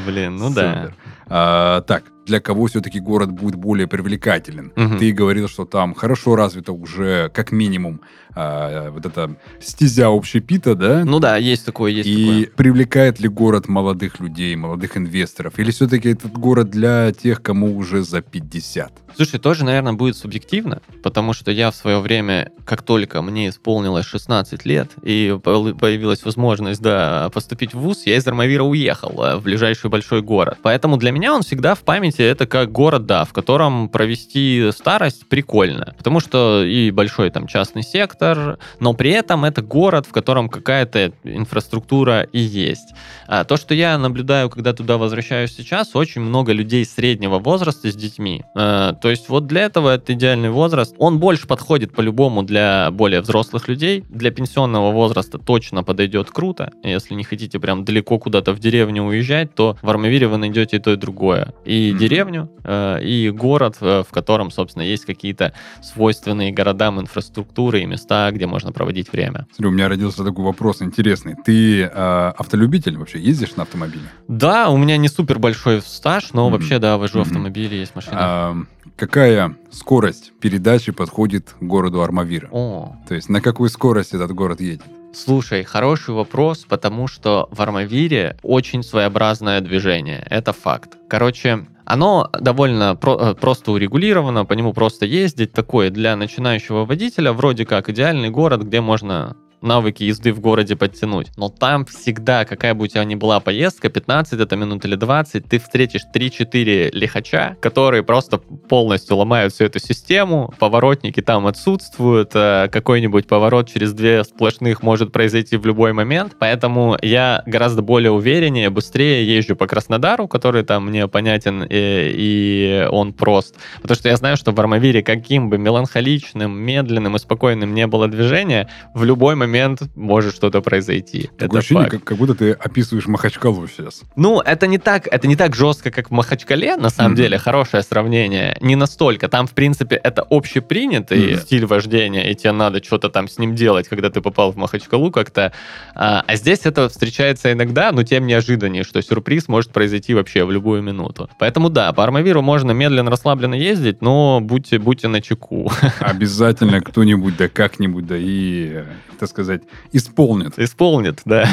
Блин, 0.07 0.37
ну 0.37 0.53
да. 0.53 0.91
А, 1.27 1.81
так, 1.81 2.03
для 2.25 2.39
кого 2.39 2.67
все-таки 2.67 2.99
город 2.99 3.31
будет 3.31 3.55
более 3.55 3.87
привлекателен? 3.87 4.71
Мгм. 4.75 4.97
Ты 4.97 5.11
говорил, 5.11 5.47
что 5.49 5.65
там 5.65 5.93
хорошо 5.93 6.35
развито 6.35 6.71
уже, 6.71 7.29
как 7.33 7.51
минимум, 7.51 8.01
а, 8.35 8.89
вот 8.91 9.05
эта 9.05 9.35
стезя 9.61 10.07
общепита, 10.07 10.73
да? 10.75 11.03
Ну 11.05 11.19
да, 11.19 11.37
есть 11.37 11.65
такое, 11.65 11.91
есть 11.91 12.07
И 12.09 12.45
такое. 12.45 12.55
привлекает 12.55 13.19
ли 13.19 13.27
город 13.27 13.67
молодых 13.67 14.19
людей, 14.19 14.55
молодых 14.55 14.97
инвесторов? 14.97 15.59
Или 15.59 15.71
все-таки 15.71 16.09
этот 16.09 16.31
город 16.31 16.69
для 16.69 17.11
тех, 17.11 17.41
кому 17.41 17.75
уже 17.77 18.03
за 18.03 18.21
50? 18.21 18.91
Слушай, 19.15 19.39
тоже, 19.39 19.63
наверное, 19.65 19.93
будет 19.93 20.17
субъективно, 20.17 20.81
потому 21.03 21.33
что 21.33 21.51
я 21.51 21.69
в 21.69 21.75
свое 21.75 21.99
время, 21.99 22.51
как 22.65 22.81
только 22.81 23.21
мне 23.21 23.49
исполнилось 23.49 24.05
16 24.05 24.65
лет 24.65 24.89
и 25.03 25.37
появилась 25.43 26.23
возможность, 26.25 26.81
да, 26.81 27.29
поступить 27.31 27.73
в 27.75 27.79
ВУЗ, 27.79 28.03
я 28.07 28.15
из 28.17 28.25
Армавира 28.25 28.63
уехал 28.63 29.23
э, 29.23 29.35
в 29.37 29.43
ближайший 29.43 29.91
большой 29.91 30.21
город. 30.23 30.57
Поэтому 30.63 30.97
для 30.97 31.11
меня 31.13 31.33
он 31.33 31.43
всегда 31.43 31.75
в 31.75 31.79
памяти 31.83 32.21
это 32.21 32.45
как 32.45 32.71
город, 32.71 33.05
да, 33.05 33.23
в 33.23 33.33
котором 33.33 33.87
провести 33.89 34.69
старость 34.71 35.27
прикольно. 35.29 35.93
Потому 35.97 36.19
что 36.19 36.63
и 36.63 36.91
большой 36.91 37.29
там 37.29 37.47
частный 37.47 37.83
сектор, 37.83 38.57
но 38.79 38.93
при 38.93 39.11
этом 39.11 39.45
это 39.45 39.61
город, 39.61 40.05
в 40.05 40.11
котором 40.11 40.49
какая-то 40.49 41.13
инфраструктура 41.23 42.21
и 42.21 42.39
есть. 42.39 42.93
А 43.27 43.43
то, 43.43 43.57
что 43.57 43.73
я 43.73 43.97
наблюдаю, 43.97 44.49
когда 44.49 44.73
туда 44.73 44.97
возвращаюсь 44.97 45.55
сейчас, 45.55 45.95
очень 45.95 46.21
много 46.21 46.51
людей 46.51 46.85
среднего 46.85 47.39
возраста 47.39 47.91
с 47.91 47.95
детьми. 47.95 48.43
Э, 48.55 48.93
то 49.01 49.09
есть 49.09 49.29
вот 49.29 49.47
для 49.47 49.61
этого 49.61 49.95
это 49.95 50.13
идеальный 50.13 50.49
возраст. 50.49 50.95
Он 50.97 51.19
больше 51.19 51.47
подходит 51.47 51.93
по-любому 51.93 52.43
для 52.43 52.89
более 52.91 53.21
взрослых 53.21 53.67
людей. 53.67 54.03
Для 54.09 54.31
пенсионного 54.31 54.91
возраста 54.91 55.37
точно 55.37 55.83
подойдет 55.83 56.31
круто. 56.31 56.71
Если 56.83 57.13
не 57.13 57.23
хотите 57.23 57.59
прям 57.59 57.85
далеко 57.85 58.19
куда-то 58.19 58.53
в 58.53 58.59
деревню 58.59 59.03
уезжать, 59.03 59.53
то 59.55 59.77
в 59.81 59.89
Армавире 59.89 60.27
вы 60.27 60.37
найдете 60.37 60.77
и 60.77 60.79
то, 60.79 60.93
и 60.93 60.97
другое. 61.03 61.53
И 61.65 61.89
Мгм. 61.91 61.99
деревню, 61.99 62.49
э, 62.63 63.03
и 63.03 63.29
город, 63.29 63.77
э, 63.81 64.03
в 64.07 64.11
котором, 64.11 64.51
собственно, 64.51 64.83
есть 64.83 65.05
какие-то 65.05 65.51
свойственные 65.81 66.51
городам 66.53 66.99
инфраструктуры 67.01 67.81
и 67.81 67.85
места, 67.85 68.31
где 68.31 68.47
можно 68.47 68.71
проводить 68.71 69.11
время. 69.11 69.45
Смотри, 69.53 69.67
у 69.67 69.71
меня 69.71 69.89
родился 69.89 70.23
такой 70.23 70.45
вопрос 70.45 70.81
интересный. 70.81 71.35
Ты 71.45 71.83
а, 71.83 72.33
автолюбитель 72.37 72.97
вообще? 72.97 73.19
Ездишь 73.19 73.55
на 73.57 73.63
автомобиле? 73.63 74.09
Да, 74.29 74.69
у 74.69 74.77
меня 74.77 74.95
не 74.97 75.09
супер 75.09 75.39
большой 75.39 75.81
стаж, 75.81 76.31
но 76.33 76.45
Мгм. 76.45 76.53
вообще, 76.53 76.79
да, 76.79 76.97
вожу 76.97 77.19
Мгм. 77.19 77.27
автомобили, 77.27 77.75
есть 77.75 77.95
машина. 77.95 78.65
Какая 78.95 79.55
скорость 79.71 80.33
передачи 80.39 80.91
подходит 80.91 81.55
городу 81.61 82.01
Армавира? 82.01 82.47
О, 82.51 82.95
То 83.07 83.15
есть 83.15 83.29
на 83.29 83.41
какой 83.41 83.69
скорости 83.69 84.15
этот 84.15 84.31
город 84.31 84.61
едет? 84.61 84.81
слушай, 85.15 85.63
хороший 85.63 86.15
вопрос, 86.15 86.65
потому 86.67 87.07
что 87.07 87.47
в 87.51 87.61
Армавире 87.61 88.35
очень 88.41 88.81
своеобразное 88.81 89.61
движение, 89.61 90.25
это 90.27 90.53
факт. 90.53 90.97
Короче, 91.07 91.67
оно 91.85 92.31
довольно 92.39 92.95
про- 92.95 93.19
э, 93.19 93.35
просто 93.35 93.71
урегулировано, 93.73 94.43
по 94.45 94.53
нему 94.53 94.73
просто 94.73 95.05
ездить. 95.05 95.51
Такое 95.53 95.91
для 95.91 96.15
начинающего 96.15 96.85
водителя 96.85 97.31
вроде 97.31 97.65
как 97.67 97.89
идеальный 97.89 98.31
город, 98.31 98.63
где 98.63 98.81
можно 98.81 99.35
навыки 99.63 100.03
езды 100.03 100.33
в 100.33 100.39
городе 100.39 100.75
подтянуть. 100.75 101.31
Но 101.37 101.49
там 101.49 101.85
всегда, 101.85 102.45
какая 102.45 102.73
бы 102.73 102.83
у 102.83 102.87
тебя 102.87 103.03
ни 103.03 103.15
была 103.15 103.39
поездка, 103.39 103.89
15 103.89 104.39
это 104.39 104.55
минут 104.55 104.85
или 104.85 104.95
20, 104.95 105.47
ты 105.47 105.59
встретишь 105.59 106.01
3-4 106.13 106.91
лихача, 106.91 107.57
которые 107.61 108.03
просто 108.03 108.37
полностью 108.37 109.17
ломают 109.17 109.53
всю 109.53 109.65
эту 109.65 109.79
систему, 109.79 110.53
поворотники 110.59 111.21
там 111.21 111.47
отсутствуют, 111.47 112.31
э, 112.33 112.67
какой-нибудь 112.71 113.27
поворот 113.27 113.71
через 113.71 113.93
две 113.93 114.23
сплошных 114.23 114.83
может 114.83 115.11
произойти 115.11 115.57
в 115.57 115.65
любой 115.65 115.93
момент, 115.93 116.35
поэтому 116.39 116.97
я 117.01 117.43
гораздо 117.45 117.81
более 117.81 118.11
увереннее, 118.11 118.69
быстрее 118.69 119.25
езжу 119.25 119.55
по 119.55 119.67
Краснодару, 119.67 120.27
который 120.27 120.63
там 120.63 120.87
мне 120.87 121.07
понятен, 121.07 121.63
и, 121.63 121.67
и 121.69 122.87
он 122.91 123.13
прост, 123.13 123.55
потому 123.81 123.95
что 123.95 124.09
я 124.09 124.17
знаю, 124.17 124.37
что 124.37 124.51
в 124.51 124.59
Армавире 124.59 125.01
каким 125.03 125.49
бы 125.49 125.57
меланхоличным, 125.57 126.51
медленным 126.59 127.15
и 127.15 127.19
спокойным 127.19 127.73
не 127.73 127.87
было 127.87 128.07
движения, 128.07 128.69
в 128.93 129.03
любой 129.03 129.35
момент 129.35 129.52
может 129.95 130.35
что-то 130.35 130.61
произойти. 130.61 131.29
Такое 131.37 131.45
Это 131.47 131.57
ощущение, 131.59 131.83
факт. 131.83 131.95
как, 131.97 132.03
как 132.03 132.17
будто 132.17 132.35
ты 132.35 132.51
описываешь 132.51 133.07
Махачкалу 133.07 133.67
сейчас. 133.67 134.01
Ну, 134.15 134.39
это 134.41 134.67
не 134.67 134.77
так, 134.77 135.07
это 135.07 135.27
не 135.27 135.35
так 135.35 135.55
жестко, 135.55 135.91
как 135.91 136.09
в 136.09 136.11
Махачкале, 136.13 136.75
на 136.77 136.89
самом 136.89 137.11
Мгм. 137.11 137.17
деле, 137.21 137.37
хорошее 137.37 137.83
сравнение. 137.83 138.57
Не 138.61 138.75
настолько. 138.75 139.27
Там, 139.29 139.47
в 139.47 139.51
принципе, 139.51 139.95
это 139.95 140.25
общепринятый 140.29 141.33
Мгм. 141.33 141.41
стиль 141.41 141.65
вождения, 141.65 142.29
и 142.31 142.35
тебе 142.35 142.51
надо 142.51 142.83
что-то 142.83 143.09
там 143.09 143.27
с 143.27 143.37
ним 143.37 143.55
делать, 143.55 143.87
когда 143.87 144.09
ты 144.09 144.21
попал 144.21 144.51
в 144.51 144.55
Махачкалу 144.57 145.11
как-то. 145.11 145.51
А, 145.95 146.23
а 146.25 146.35
здесь 146.35 146.61
это 146.65 146.89
встречается 146.89 147.51
иногда, 147.51 147.91
но 147.91 148.03
тем 148.03 148.25
неожиданнее, 148.25 148.83
что 148.83 149.01
сюрприз 149.01 149.47
может 149.47 149.71
произойти 149.71 150.13
вообще 150.13 150.43
в 150.45 150.51
любую 150.51 150.81
минуту. 150.81 151.29
Поэтому 151.39 151.69
да, 151.69 151.91
по 151.93 152.03
Армавиру 152.03 152.41
можно 152.41 152.71
медленно, 152.71 153.11
расслабленно 153.11 153.55
ездить, 153.55 154.01
но 154.01 154.39
будьте, 154.41 154.79
будьте 154.79 155.07
на 155.07 155.21
чеку. 155.21 155.71
Обязательно 155.99 156.81
кто-нибудь, 156.81 157.37
да 157.37 157.47
как-нибудь, 157.49 158.05
да 158.07 158.15
и, 158.17 158.69
э, 158.73 158.85
так 159.19 159.29
сказать, 159.29 159.42
исполнит. 159.91 160.57
Исполнит, 160.57 161.21
да. 161.25 161.47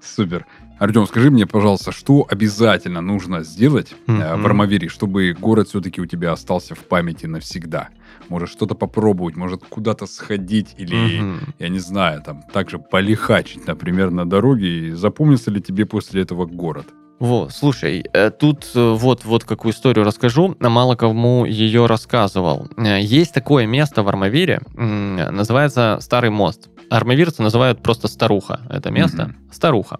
Супер. 0.00 0.46
Артем, 0.78 1.06
скажи 1.06 1.30
мне, 1.30 1.46
пожалуйста, 1.46 1.92
что 1.92 2.26
обязательно 2.28 3.00
нужно 3.00 3.44
сделать 3.44 3.94
э, 4.08 4.36
в. 4.36 4.44
Армавире, 4.46 4.88
чтобы 4.88 5.32
город 5.38 5.68
все-таки 5.68 6.00
у 6.00 6.06
тебя 6.06 6.32
остался 6.32 6.74
в 6.74 6.80
памяти 6.80 7.26
навсегда? 7.26 7.90
Может, 8.28 8.48
что-то 8.48 8.74
попробовать, 8.74 9.36
может, 9.36 9.62
куда-то 9.68 10.06
сходить 10.06 10.74
или, 10.78 11.20
Мгм. 11.20 11.54
я 11.60 11.68
не 11.68 11.78
знаю, 11.78 12.20
там, 12.22 12.42
также 12.52 12.78
полихачить, 12.80 13.66
например, 13.66 14.10
на 14.10 14.28
дороге. 14.28 14.88
И 14.88 14.90
запомнится 14.92 15.52
ли 15.52 15.60
тебе 15.60 15.86
после 15.86 16.22
этого 16.22 16.46
город? 16.46 16.86
Во, 17.20 17.48
слушай, 17.50 18.04
э, 18.12 18.30
тут 18.30 18.68
э, 18.74 18.94
вот, 18.98 19.24
вот 19.24 19.44
какую 19.44 19.72
историю 19.72 20.04
расскажу. 20.04 20.56
Мало 20.58 20.96
кому 20.96 21.44
ее 21.44 21.86
рассказывал. 21.86 22.68
Есть 22.76 23.32
такое 23.32 23.66
место 23.66 24.02
в 24.02 24.08
Армавире, 24.08 24.60
называется 24.74 25.98
Старый 26.00 26.30
мост. 26.30 26.68
Армавирцы 26.92 27.42
называют 27.42 27.82
просто 27.82 28.08
Старуха 28.08 28.60
это 28.68 28.90
место. 28.90 29.24
Мгм. 29.24 29.36
Старуха. 29.52 29.98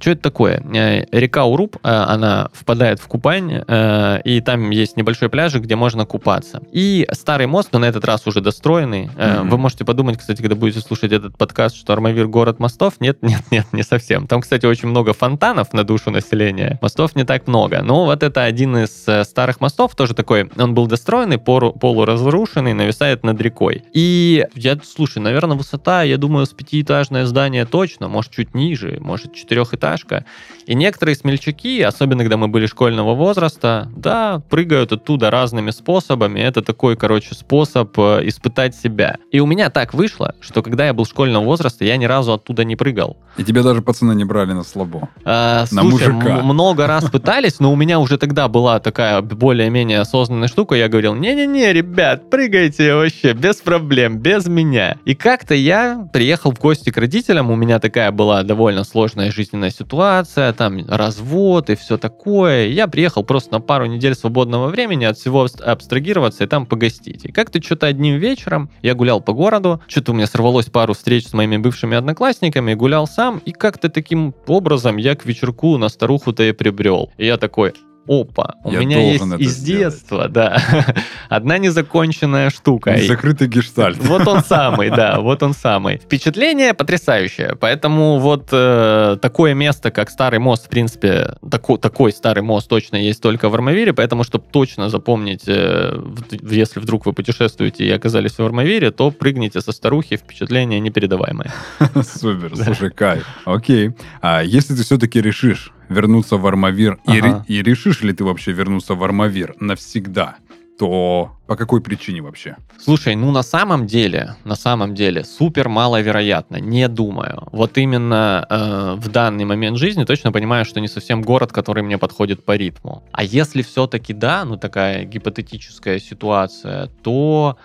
Что 0.00 0.10
это 0.10 0.22
такое? 0.22 0.62
Э, 0.74 1.04
Река 1.12 1.44
Уруб, 1.44 1.76
э, 1.76 1.78
она 1.82 2.48
впадает 2.52 2.98
в 2.98 3.06
Купань, 3.06 3.62
э, 3.66 4.20
и 4.24 4.40
там 4.40 4.70
есть 4.70 4.96
небольшой 4.96 5.28
пляжик, 5.28 5.62
где 5.62 5.76
можно 5.76 6.06
купаться. 6.06 6.62
И 6.72 7.06
старый 7.12 7.46
мост, 7.46 7.70
но 7.72 7.78
на 7.78 7.86
этот 7.86 8.04
раз 8.04 8.26
уже 8.26 8.40
достроенный. 8.40 9.10
Мгм. 9.16 9.50
Вы 9.50 9.58
можете 9.58 9.84
подумать, 9.84 10.18
кстати, 10.18 10.40
когда 10.40 10.56
будете 10.56 10.80
слушать 10.80 11.12
этот 11.12 11.36
подкаст, 11.36 11.76
что 11.76 11.92
Армавир 11.92 12.26
город 12.26 12.58
мостов. 12.58 12.94
Нет, 13.00 13.22
нет, 13.22 13.42
нет, 13.50 13.66
не 13.72 13.82
совсем. 13.82 14.26
Там, 14.26 14.40
кстати, 14.40 14.66
очень 14.66 14.88
много 14.88 15.12
фонтанов 15.12 15.72
на 15.72 15.84
душу 15.84 16.10
населения. 16.10 16.78
Мостов 16.82 17.16
не 17.16 17.24
так 17.24 17.46
много. 17.46 17.82
Но 17.82 18.06
вот 18.06 18.22
это 18.22 18.44
один 18.44 18.76
из 18.76 19.06
старых 19.26 19.60
мостов, 19.60 19.94
тоже 19.94 20.14
такой, 20.14 20.50
он 20.56 20.74
был 20.74 20.86
достроенный, 20.86 21.38
полуразрушенный, 21.38 22.74
нависает 22.74 23.24
над 23.24 23.40
рекой. 23.40 23.84
И 23.92 24.44
я, 24.54 24.78
слушай, 24.84 25.18
наверное, 25.18 25.56
высота, 25.56 26.02
я 26.02 26.16
думаю, 26.16 26.25
с 26.44 26.50
пятиэтажное 26.50 27.26
здание 27.26 27.64
точно, 27.64 28.08
может, 28.08 28.32
чуть 28.32 28.54
ниже, 28.54 28.98
может, 29.00 29.34
четырехэтажка. 29.34 30.24
И 30.66 30.74
некоторые 30.74 31.14
смельчаки, 31.16 31.80
особенно 31.82 32.22
когда 32.22 32.36
мы 32.36 32.48
были 32.48 32.66
школьного 32.66 33.14
возраста, 33.14 33.88
да, 33.96 34.42
прыгают 34.50 34.92
оттуда 34.92 35.30
разными 35.30 35.70
способами. 35.70 36.40
Это 36.40 36.62
такой, 36.62 36.96
короче, 36.96 37.34
способ 37.34 37.96
э, 37.98 38.20
испытать 38.24 38.74
себя. 38.74 39.16
И 39.30 39.40
у 39.40 39.46
меня 39.46 39.70
так 39.70 39.94
вышло, 39.94 40.34
что 40.40 40.62
когда 40.62 40.86
я 40.86 40.92
был 40.94 41.06
школьного 41.06 41.44
возраста, 41.44 41.84
я 41.84 41.96
ни 41.96 42.04
разу 42.04 42.32
оттуда 42.32 42.64
не 42.64 42.76
прыгал. 42.76 43.16
И 43.36 43.44
тебя 43.44 43.62
даже 43.62 43.82
пацаны 43.82 44.12
не 44.12 44.24
брали 44.24 44.52
на 44.52 44.64
слабо. 44.64 45.08
А, 45.24 45.64
На 45.70 45.82
слушай, 45.82 46.12
мужика. 46.12 46.42
много 46.42 46.86
раз 46.86 47.04
пытались, 47.10 47.60
но 47.60 47.72
у 47.72 47.76
меня 47.76 48.00
уже 48.00 48.18
тогда 48.18 48.48
была 48.48 48.80
такая 48.80 49.20
более-менее 49.22 50.00
осознанная 50.00 50.48
штука. 50.48 50.74
Я 50.74 50.88
говорил, 50.88 51.14
не-не-не, 51.14 51.72
ребят, 51.72 52.30
прыгайте 52.30 52.94
вообще, 52.94 53.32
без 53.34 53.56
проблем, 53.56 54.18
без 54.18 54.46
меня. 54.46 54.96
И 55.04 55.14
как-то 55.14 55.54
я 55.54 56.08
приехал 56.16 56.50
в 56.50 56.58
гости 56.58 56.88
к 56.88 56.96
родителям, 56.96 57.50
у 57.50 57.56
меня 57.56 57.78
такая 57.78 58.10
была 58.10 58.42
довольно 58.42 58.84
сложная 58.84 59.30
жизненная 59.30 59.68
ситуация, 59.68 60.50
там 60.54 60.78
развод 60.88 61.68
и 61.68 61.74
все 61.74 61.98
такое. 61.98 62.68
Я 62.68 62.88
приехал 62.88 63.22
просто 63.22 63.52
на 63.52 63.60
пару 63.60 63.84
недель 63.84 64.14
свободного 64.14 64.68
времени 64.68 65.04
от 65.04 65.18
всего 65.18 65.42
абс- 65.42 65.60
абстрагироваться 65.60 66.44
и 66.44 66.46
там 66.46 66.64
погостить. 66.64 67.26
И 67.26 67.32
как-то 67.32 67.62
что-то 67.62 67.86
одним 67.88 68.16
вечером 68.16 68.70
я 68.80 68.94
гулял 68.94 69.20
по 69.20 69.34
городу, 69.34 69.82
что-то 69.88 70.12
у 70.12 70.14
меня 70.14 70.26
сорвалось 70.26 70.70
пару 70.70 70.94
встреч 70.94 71.26
с 71.26 71.34
моими 71.34 71.58
бывшими 71.58 71.98
одноклассниками, 71.98 72.72
гулял 72.72 73.06
сам, 73.06 73.36
и 73.44 73.52
как-то 73.52 73.90
таким 73.90 74.34
образом 74.46 74.96
я 74.96 75.16
к 75.16 75.26
вечерку 75.26 75.76
на 75.76 75.90
старуху-то 75.90 76.44
и 76.44 76.52
прибрел. 76.52 77.12
И 77.18 77.26
я 77.26 77.36
такой, 77.36 77.74
опа, 78.08 78.54
у 78.64 78.72
Я 78.72 78.80
меня 78.80 79.00
есть 79.12 79.24
из 79.38 79.52
сделать. 79.56 79.92
детства, 79.94 80.28
да, 80.28 80.60
одна 81.28 81.58
незаконченная 81.58 82.50
штука. 82.50 82.92
И- 82.94 83.06
Закрытый 83.06 83.48
гештальт. 83.48 83.98
Вот 83.98 84.26
он 84.26 84.42
самый, 84.48 84.90
да, 84.90 85.20
вот 85.20 85.42
он 85.42 85.54
самый. 85.54 85.98
Впечатление 85.98 86.74
потрясающее, 86.74 87.56
поэтому 87.58 88.18
вот 88.18 88.48
э, 88.52 89.16
такое 89.20 89.54
место, 89.54 89.90
как 89.90 90.10
Старый 90.10 90.38
мост, 90.38 90.66
в 90.66 90.68
принципе, 90.68 91.36
тако- 91.50 91.78
такой 91.78 92.12
Старый 92.12 92.42
мост 92.42 92.68
точно 92.68 92.96
есть 92.96 93.20
только 93.22 93.48
в 93.48 93.54
Армавире, 93.54 93.92
поэтому, 93.92 94.24
чтобы 94.24 94.44
точно 94.50 94.88
запомнить, 94.88 95.44
э, 95.46 95.98
если 96.42 96.80
вдруг 96.80 97.06
вы 97.06 97.12
путешествуете 97.12 97.84
и 97.84 97.90
оказались 97.90 98.38
в 98.38 98.44
Армавире, 98.44 98.90
то 98.90 99.10
прыгните 99.10 99.60
со 99.60 99.72
старухи, 99.72 100.16
впечатление 100.16 100.80
непередаваемое. 100.80 101.52
Супер, 102.02 102.56
слушай, 102.56 102.90
кайф. 102.90 103.26
Окей. 103.44 103.92
А 104.20 104.42
если 104.42 104.74
ты 104.74 104.82
все-таки 104.82 105.20
решишь 105.20 105.72
вернуться 105.88 106.36
в 106.36 106.46
Армавир, 106.46 106.98
и, 107.06 107.18
Ага. 107.18 107.44
ре- 107.48 107.54
и 107.58 107.62
решишь 107.62 108.02
ли 108.02 108.12
ты 108.12 108.24
вообще 108.24 108.52
вернуться 108.52 108.94
в 108.94 109.02
Армавир 109.04 109.54
навсегда, 109.60 110.36
то 110.78 111.30
по 111.46 111.56
какой 111.56 111.80
причине 111.80 112.20
вообще? 112.20 112.56
Слушай, 112.78 113.14
ну 113.16 113.30
на 113.30 113.42
самом 113.42 113.86
деле, 113.86 114.34
на 114.44 114.56
самом 114.56 114.94
деле, 114.94 115.24
супер 115.24 115.68
маловероятно, 115.70 116.56
не 116.60 116.86
думаю. 116.88 117.48
Вот 117.52 117.78
именно 117.78 118.46
э, 118.50 118.94
в 118.98 119.08
данный 119.08 119.44
момент 119.46 119.78
жизни 119.78 120.04
точно 120.04 120.32
понимаю, 120.32 120.64
что 120.66 120.80
не 120.80 120.88
совсем 120.88 121.22
город, 121.22 121.50
который 121.52 121.82
мне 121.82 121.96
подходит 121.96 122.44
по 122.44 122.56
ритму. 122.56 123.02
А 123.12 123.24
если 123.24 123.62
все-таки 123.62 124.12
да, 124.12 124.44
ну 124.44 124.56
такая 124.58 125.04
гипотетическая 125.04 125.98
ситуация, 125.98 126.88
то, 127.02 127.56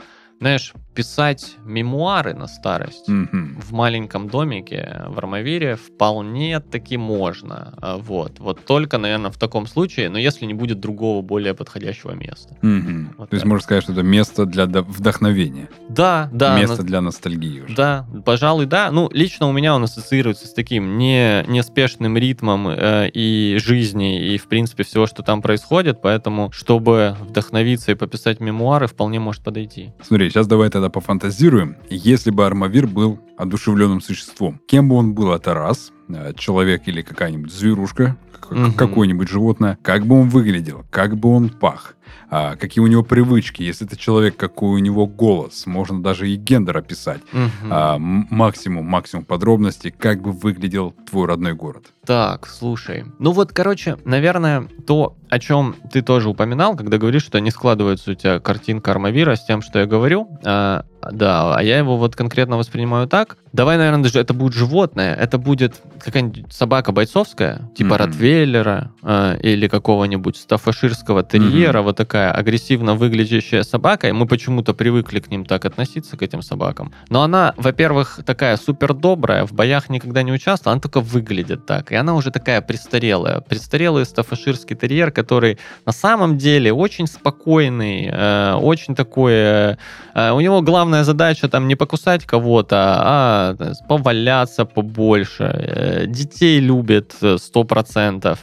знаешь, 0.42 0.74
писать 0.96 1.56
мемуары 1.64 2.34
на 2.34 2.48
старость 2.48 3.08
Мгм. 3.08 3.62
в 3.62 3.72
маленьком 3.74 4.28
домике 4.28 5.04
в 5.08 5.18
Армавире 5.20 5.76
вполне 5.76 6.60
таки 6.60 6.98
можно. 6.98 7.74
А, 7.80 7.98
Вот. 7.98 8.40
Вот 8.40 8.66
только, 8.66 8.98
наверное, 8.98 9.30
в 9.30 9.38
таком 9.38 9.68
случае, 9.68 10.10
но 10.10 10.18
если 10.18 10.46
не 10.48 10.56
будет 10.56 10.80
другого 10.80 11.22
более 11.22 11.54
подходящего 11.54 12.12
места. 12.14 12.58
Мгм. 12.64 13.14
Вот 13.20 13.30
То 13.30 13.36
есть 13.36 13.46
можно 13.46 13.64
сказать, 13.64 13.84
что 13.84 13.94
это 13.94 14.02
место 14.02 14.46
для 14.48 14.66
до- 14.66 14.82
вдохновения, 14.82 15.70
Да, 15.90 16.28
да. 16.34 16.58
место 16.58 16.78
на- 16.78 16.84
для 16.84 17.02
ностальгии 17.02 17.62
уже. 17.62 17.76
Да, 17.76 18.08
пожалуй, 18.26 18.66
да. 18.66 18.90
Ну, 18.92 19.10
лично 19.14 19.48
у 19.48 19.52
меня 19.52 19.76
он 19.76 19.84
ассоциируется 19.84 20.48
с 20.48 20.54
таким 20.54 20.98
не, 20.98 21.46
неспешным 21.48 22.18
ритмом 22.18 22.68
э, 22.68 23.10
и 23.14 23.58
жизни, 23.64 24.34
и, 24.34 24.38
в 24.40 24.48
принципе, 24.48 24.84
всего, 24.84 25.06
что 25.06 25.22
там 25.22 25.42
происходит, 25.44 26.02
поэтому, 26.02 26.52
чтобы 26.52 27.16
вдохновиться 27.22 27.92
и 27.92 27.96
пописать 27.96 28.40
мемуары, 28.40 28.88
вполне 28.88 29.20
может 29.20 29.44
подойти. 29.44 29.92
Смотри, 30.02 30.31
сейчас 30.32 30.48
давай 30.48 30.70
тогда 30.70 30.90
пофантазируем. 30.90 31.76
Если 31.90 32.32
бы 32.32 32.46
Армавир 32.46 32.88
был 32.88 33.20
одушевленным 33.38 34.02
существом, 34.02 34.62
кем 34.66 34.90
бы 34.90 34.96
он 34.96 35.14
был, 35.14 35.32
это 35.34 35.54
раз, 35.54 35.92
человек 36.38 36.84
или 36.88 37.02
какая-нибудь 37.02 37.52
зверушка, 37.54 38.18
Мгм. 38.50 38.74
какое-нибудь 38.74 39.30
животное, 39.30 39.78
как 39.82 40.06
бы 40.06 40.20
он 40.20 40.30
выглядел, 40.30 40.84
как 40.90 41.16
бы 41.16 41.30
он 41.30 41.50
пах, 41.50 41.96
а, 42.30 42.56
какие 42.56 42.84
у 42.84 42.88
него 42.88 43.04
привычки, 43.04 43.62
если 43.64 43.86
это 43.88 43.96
человек, 43.96 44.36
какой 44.36 44.70
у 44.72 44.78
него 44.80 45.06
голос, 45.08 45.66
можно 45.66 46.02
даже 46.02 46.30
и 46.30 46.36
гендер 46.36 46.78
описать. 46.78 47.22
Мгм. 47.32 47.50
А, 47.70 47.98
максимум, 47.98 48.86
максимум 48.86 49.26
подробностей, 49.26 49.92
как 49.92 50.22
бы 50.22 50.32
выглядел 50.32 50.94
твой 51.10 51.28
родной 51.28 51.54
город. 51.54 51.88
Так, 52.06 52.48
слушай. 52.48 53.06
Ну 53.20 53.32
вот, 53.32 53.54
короче, 53.54 53.98
наверное, 54.06 54.68
то, 54.88 55.16
о 55.30 55.40
чем 55.40 55.76
ты 55.92 56.02
тоже 56.02 56.30
упоминал, 56.30 56.76
когда 56.76 56.98
говоришь, 56.98 57.24
что 57.24 57.40
не 57.40 57.52
складывается 57.52 58.12
у 58.12 58.16
тебя 58.16 58.40
картинка 58.40 58.92
Армавира 58.92 59.36
с 59.36 59.46
тем, 59.46 59.62
что 59.62 59.80
я 59.80 59.86
говорю. 59.86 60.28
А, 60.44 60.86
да, 61.12 61.56
а 61.56 61.64
я 61.64 61.78
его 61.78 61.98
вот 61.98 62.16
конкретно 62.16 62.58
воспринимаю 62.58 63.08
так. 63.08 63.38
Давай, 63.54 63.78
наверное, 63.78 64.04
даже 64.04 64.20
это 64.20 64.34
будет 64.34 64.54
животное. 64.54 65.14
Это 65.14 65.38
будет 65.38 65.76
какая-нибудь 66.00 66.54
собака 66.54 66.92
бойцовская, 66.92 67.70
типа 67.76 67.96
Мгм. 67.96 67.98
Ротвейлера 67.98 68.92
а, 69.04 69.36
или 69.36 69.68
какого-нибудь 69.68 70.38
стаффаширского 70.38 71.24
терьера, 71.24 71.82
вот 71.82 71.98
такая 71.98 72.32
агрессивно 72.32 72.96
выглядящая 72.96 73.64
собака, 73.64 74.08
и 74.08 74.12
мы 74.12 74.26
почему-то 74.26 74.74
привыкли 74.74 75.20
к 75.20 75.30
ним 75.30 75.46
так 75.46 75.66
относиться, 75.66 76.18
к 76.18 76.22
этим 76.22 76.42
собакам. 76.42 76.94
Но 77.10 77.24
она, 77.24 77.54
во-первых, 77.58 78.20
такая 78.26 78.58
супер 78.58 78.94
добрая, 78.94 79.46
в 79.46 79.54
боях 79.54 79.90
никогда 79.90 80.24
не 80.24 80.32
участвовала, 80.32 80.74
она 80.74 80.82
только 80.82 81.02
выглядит 81.02 81.66
так. 81.66 81.92
И 81.92 81.96
она 81.96 82.16
уже 82.16 82.32
такая 82.32 82.62
престарелая. 82.62 83.42
Престарелый 83.42 84.06
стаффаширский 84.06 84.76
терьер, 84.76 85.12
который 85.12 85.58
на 85.86 85.92
самом 85.92 86.38
деле 86.38 86.72
очень 86.72 87.08
спокойный, 87.08 88.10
э, 88.12 88.54
очень 88.62 88.96
такой... 88.96 89.34
э, 89.34 89.76
э, 90.16 90.32
у 90.32 90.40
него 90.40 90.62
главная 90.92 91.04
задача 91.06 91.48
там 91.48 91.68
не 91.68 91.76
покусать 91.76 92.26
кого-то, 92.26 92.76
а 92.76 93.56
э, 93.60 93.74
поваляться 93.88 94.66
побольше. 94.66 95.44
Э, 95.44 96.06
детей 96.06 96.60
любит 96.60 97.16
э, 97.22 97.38
100%. 97.38 98.38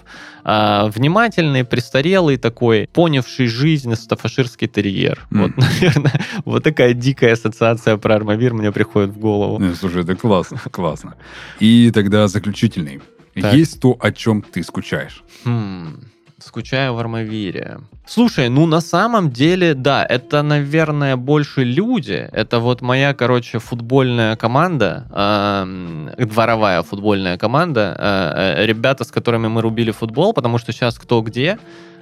А, 0.44 0.86
внимательный, 0.86 1.64
престарелый 1.64 2.38
такой, 2.38 2.88
понявший 2.92 3.48
жизнь 3.48 3.94
стаффаширский 3.94 4.66
терьер. 4.66 5.26
Мгм. 5.30 5.42
Вот, 5.42 5.56
наверное, 5.82 6.20
вот 6.46 6.64
такая 6.64 6.94
дикая 6.94 7.32
ассоциация 7.32 7.98
про 7.98 8.14
Армавир 8.14 8.54
мне 8.54 8.72
приходит 8.72 9.10
в 9.10 9.18
голову. 9.18 9.60
Слушай, 9.74 10.02
это 10.02 10.16
классно, 10.16 10.58
классно. 10.70 11.14
И 11.60 11.90
тогда 11.90 12.28
заключительный. 12.28 13.00
Так. 13.34 13.54
Есть 13.54 13.80
то, 13.80 13.94
о 14.00 14.10
чем 14.10 14.40
ты 14.40 14.62
скучаешь. 14.62 15.22
Хм, 15.44 16.00
скучаю 16.38 16.94
в 16.94 16.98
Армавире. 16.98 17.78
Слушай, 18.10 18.48
ну 18.48 18.66
на 18.66 18.80
самом 18.80 19.30
деле, 19.30 19.74
да, 19.74 20.02
это, 20.02 20.42
наверное, 20.42 21.16
больше 21.16 21.62
люди. 21.62 22.26
Это 22.32 22.58
вот 22.58 22.80
моя, 22.80 23.12
короче, 23.12 23.58
футбольная 23.58 24.34
команда, 24.34 25.04
эм, 25.12 26.10
дворовая 26.16 26.82
футбольная 26.82 27.36
команда, 27.36 27.94
э, 27.98 28.62
э, 28.62 28.66
ребята, 28.66 29.04
с 29.04 29.10
которыми 29.10 29.48
мы 29.48 29.60
рубили 29.60 29.90
футбол, 29.90 30.32
потому 30.32 30.56
что 30.56 30.72
сейчас 30.72 30.98
кто 30.98 31.20
где, 31.20 31.58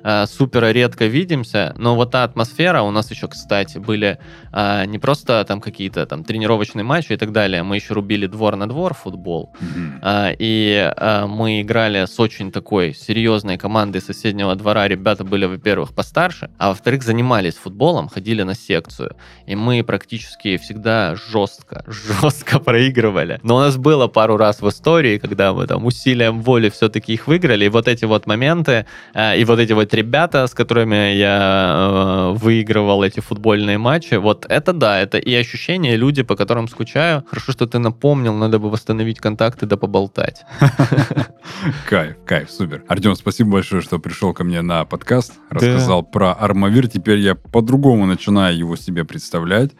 э, 0.07 0.27
супер 0.27 0.65
редко 0.73 1.07
видимся, 1.07 1.75
но 1.79 1.95
вот 1.97 2.11
та 2.13 2.25
атмосфера 2.25 2.83
у 2.83 2.91
нас 2.91 3.11
еще, 3.11 3.27
кстати, 3.29 3.79
были 3.79 4.19
э, 4.53 4.85
не 4.87 4.99
просто 4.99 5.45
там 5.45 5.61
какие-то 5.61 6.07
там 6.07 6.23
тренировочные 6.25 6.85
матчи 6.85 7.13
и 7.13 7.17
так 7.17 7.33
далее, 7.33 7.63
мы 7.63 7.77
еще 7.77 7.95
рубили 7.95 8.27
двор 8.27 8.57
на 8.57 8.69
двор 8.69 8.95
футбол, 8.95 9.51
Мгм. 9.61 9.99
а, 10.03 10.31
И 10.39 10.93
а, 10.97 11.27
мы 11.27 11.61
играли 11.63 12.07
с 12.07 12.21
очень 12.21 12.53
такой 12.53 12.95
серьезной 12.95 13.57
командой 13.59 14.01
соседнего 14.01 14.55
двора. 14.55 14.89
Ребята 14.89 15.25
были, 15.25 15.47
во-первых, 15.47 15.93
постарше, 15.95 16.49
а 16.59 16.69
во-вторых, 16.69 17.03
занимались 17.03 17.55
футболом, 17.57 18.09
ходили 18.09 18.43
на 18.45 18.55
секцию. 18.55 19.17
И 19.47 19.55
мы 19.57 19.83
практически 19.83 20.57
всегда 20.57 21.17
жестко, 21.17 21.85
жестко 22.23 22.59
проигрывали. 22.61 23.39
Но 23.43 23.57
у 23.57 23.61
нас 23.61 23.77
было 23.77 24.07
пару 24.09 24.37
раз 24.37 24.63
в 24.63 24.69
истории, 24.69 25.19
когда 25.19 25.53
мы 25.53 25.67
там 25.67 25.85
усилием 25.85 26.43
воли 26.43 26.69
все-таки 26.69 27.15
их 27.15 27.27
выиграли. 27.27 27.65
И 27.65 27.69
вот 27.69 27.89
эти 27.89 28.05
вот 28.07 28.27
моменты, 28.27 28.87
а, 29.15 29.35
и 29.35 29.45
вот 29.45 29.59
эти 29.59 29.73
вот 29.73 29.89
ребята, 29.97 30.47
с 30.47 30.55
которыми 30.55 31.15
я 31.15 32.33
э, 32.35 32.39
выигрывал 32.39 33.03
эти 33.03 33.21
футбольные 33.21 33.79
матчи, 33.79 34.15
вот 34.15 34.47
это 34.49 34.73
да, 34.73 35.01
это 35.01 35.19
и 35.19 35.35
ощущения, 35.35 35.95
и 35.95 35.97
люди, 35.97 36.23
по 36.23 36.37
которым 36.37 36.69
скучаю. 36.69 37.25
Хорошо, 37.29 37.53
что 37.53 37.67
ты 37.67 37.79
напомнил, 37.79 38.35
надо 38.35 38.59
бы 38.59 38.71
восстановить 38.71 39.19
контакты 39.19 39.67
да 39.67 39.77
поболтать. 39.77 40.45
Кайф, 41.89 42.17
кайф, 42.27 42.51
супер. 42.51 42.83
Артем, 42.89 43.15
спасибо 43.17 43.53
большое, 43.53 43.83
что 43.83 43.99
пришел 43.99 44.35
ко 44.35 44.45
мне 44.45 44.63
на 44.63 44.85
подкаст, 44.85 45.33
рассказал 45.51 46.03
про 46.03 46.33
Армавир. 46.33 46.89
Теперь 46.89 47.19
я 47.19 47.35
по-другому 47.35 48.07
начинаю 48.07 48.57
его 48.57 48.77
себе 48.77 49.05
представлять. 49.05 49.73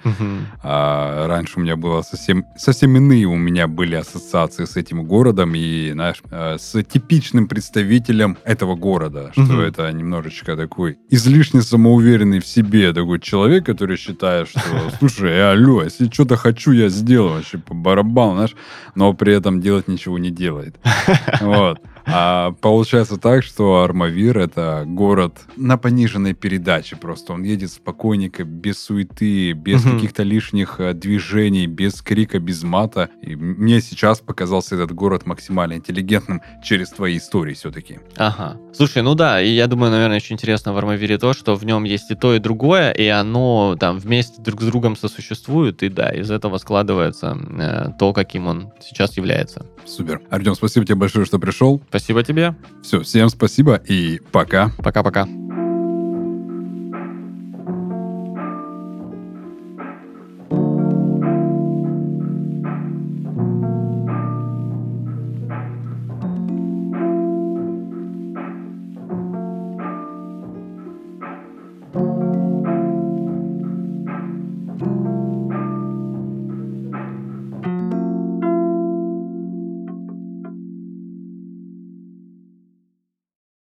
А 0.63 1.27
раньше 1.27 1.59
у 1.59 1.63
меня 1.63 1.77
было 1.77 2.03
совсем, 2.03 2.45
совсем 2.57 2.97
иные 2.97 3.27
у 3.27 3.37
меня 3.37 3.67
были 3.67 3.95
ассоциации 3.95 4.65
с 4.65 4.77
этим 4.77 5.05
городом 5.05 5.55
и, 5.55 5.91
знаешь, 5.93 6.23
э, 6.31 6.57
с 6.59 6.83
типичным 6.83 7.49
представителем 7.49 8.39
этого 8.45 8.75
города, 8.75 9.31
что 9.33 9.63
это 9.63 9.91
немножечко 10.07 10.57
такой 10.57 10.99
излишне 11.11 11.63
самоуверенный 11.63 12.39
в 12.41 12.47
себе 12.47 12.93
такой 12.93 13.21
человек, 13.21 13.67
который 13.67 13.97
считает, 13.97 14.49
что, 14.49 14.61
слушай, 14.99 15.31
э, 15.31 15.53
алло, 15.53 15.83
если 15.83 16.09
что-то 16.11 16.37
хочу, 16.37 16.73
я 16.73 16.89
сделаю 16.89 17.35
вообще 17.35 17.59
по 17.59 17.75
барабану, 17.75 18.35
знаешь, 18.35 18.57
но 18.95 19.13
при 19.13 19.35
этом 19.35 19.61
делать 19.61 19.89
ничего 19.89 20.19
не 20.19 20.31
делает. 20.31 20.77
Вот. 21.41 21.81
А 22.07 22.53
получается 22.61 23.17
так, 23.17 23.43
что 23.43 23.83
Армавир— 23.83 24.39
это 24.39 24.85
город 24.87 25.39
на 25.57 25.77
пониженной 25.77 26.35
передаче 26.35 26.97
просто. 26.97 27.33
Он 27.33 27.43
едет 27.43 27.71
спокойненько, 27.73 28.45
без 28.45 28.79
суеты, 28.83 29.53
без 29.53 29.85
Мгм. 29.85 29.95
каких-то 29.97 30.23
лишних 30.23 30.81
э, 30.81 30.93
движений, 30.95 31.67
без 31.67 32.01
крика, 32.03 32.39
без 32.39 32.63
мата. 32.63 33.11
И 33.23 33.35
мне 33.35 33.81
сейчас 33.81 34.21
показался 34.21 34.77
этот 34.77 34.93
город 34.93 35.27
максимально 35.27 35.75
интеллигентным 35.75 36.43
через 36.63 36.91
твои 36.91 37.19
истории 37.19 37.55
все-таки. 37.55 37.99
Ага. 38.17 38.57
Слушай, 38.73 39.03
ну 39.03 39.15
да, 39.15 39.41
и 39.43 39.49
я 39.51 39.67
думаю, 39.67 39.91
наверное, 39.91 40.17
очень 40.17 40.35
интересно 40.35 40.73
в 40.73 40.79
Армавире 40.79 41.19
то, 41.19 41.33
что 41.33 41.55
в 41.57 41.65
нем 41.65 41.85
есть 41.85 42.11
и 42.11 42.15
то, 42.15 42.35
и 42.35 42.39
другое, 42.39 42.93
и 42.93 43.07
оно 43.09 43.77
там 43.79 43.99
вместе 43.99 44.41
друг 44.41 44.63
с 44.63 44.67
другом 44.67 44.97
сосуществует, 44.97 45.83
и 45.83 45.89
да, 45.89 46.11
из 46.11 46.31
этого 46.31 46.59
складывается 46.59 47.37
э, 47.59 47.89
то, 47.99 48.13
каким 48.13 48.47
он 48.47 48.73
сейчас 48.81 49.17
является. 49.17 49.67
Супер. 49.87 50.21
Артем, 50.31 50.55
спасибо 50.55 50.85
тебе 50.85 50.97
большое, 50.97 51.25
что 51.27 51.39
пришел. 51.39 51.81
Спасибо 51.89 52.23
тебе. 52.23 52.55
Все, 52.83 53.03
всем 53.03 53.29
спасибо 53.29 53.81
и 53.87 54.21
пока. 54.33 54.71
Пока-пока. 54.79 55.27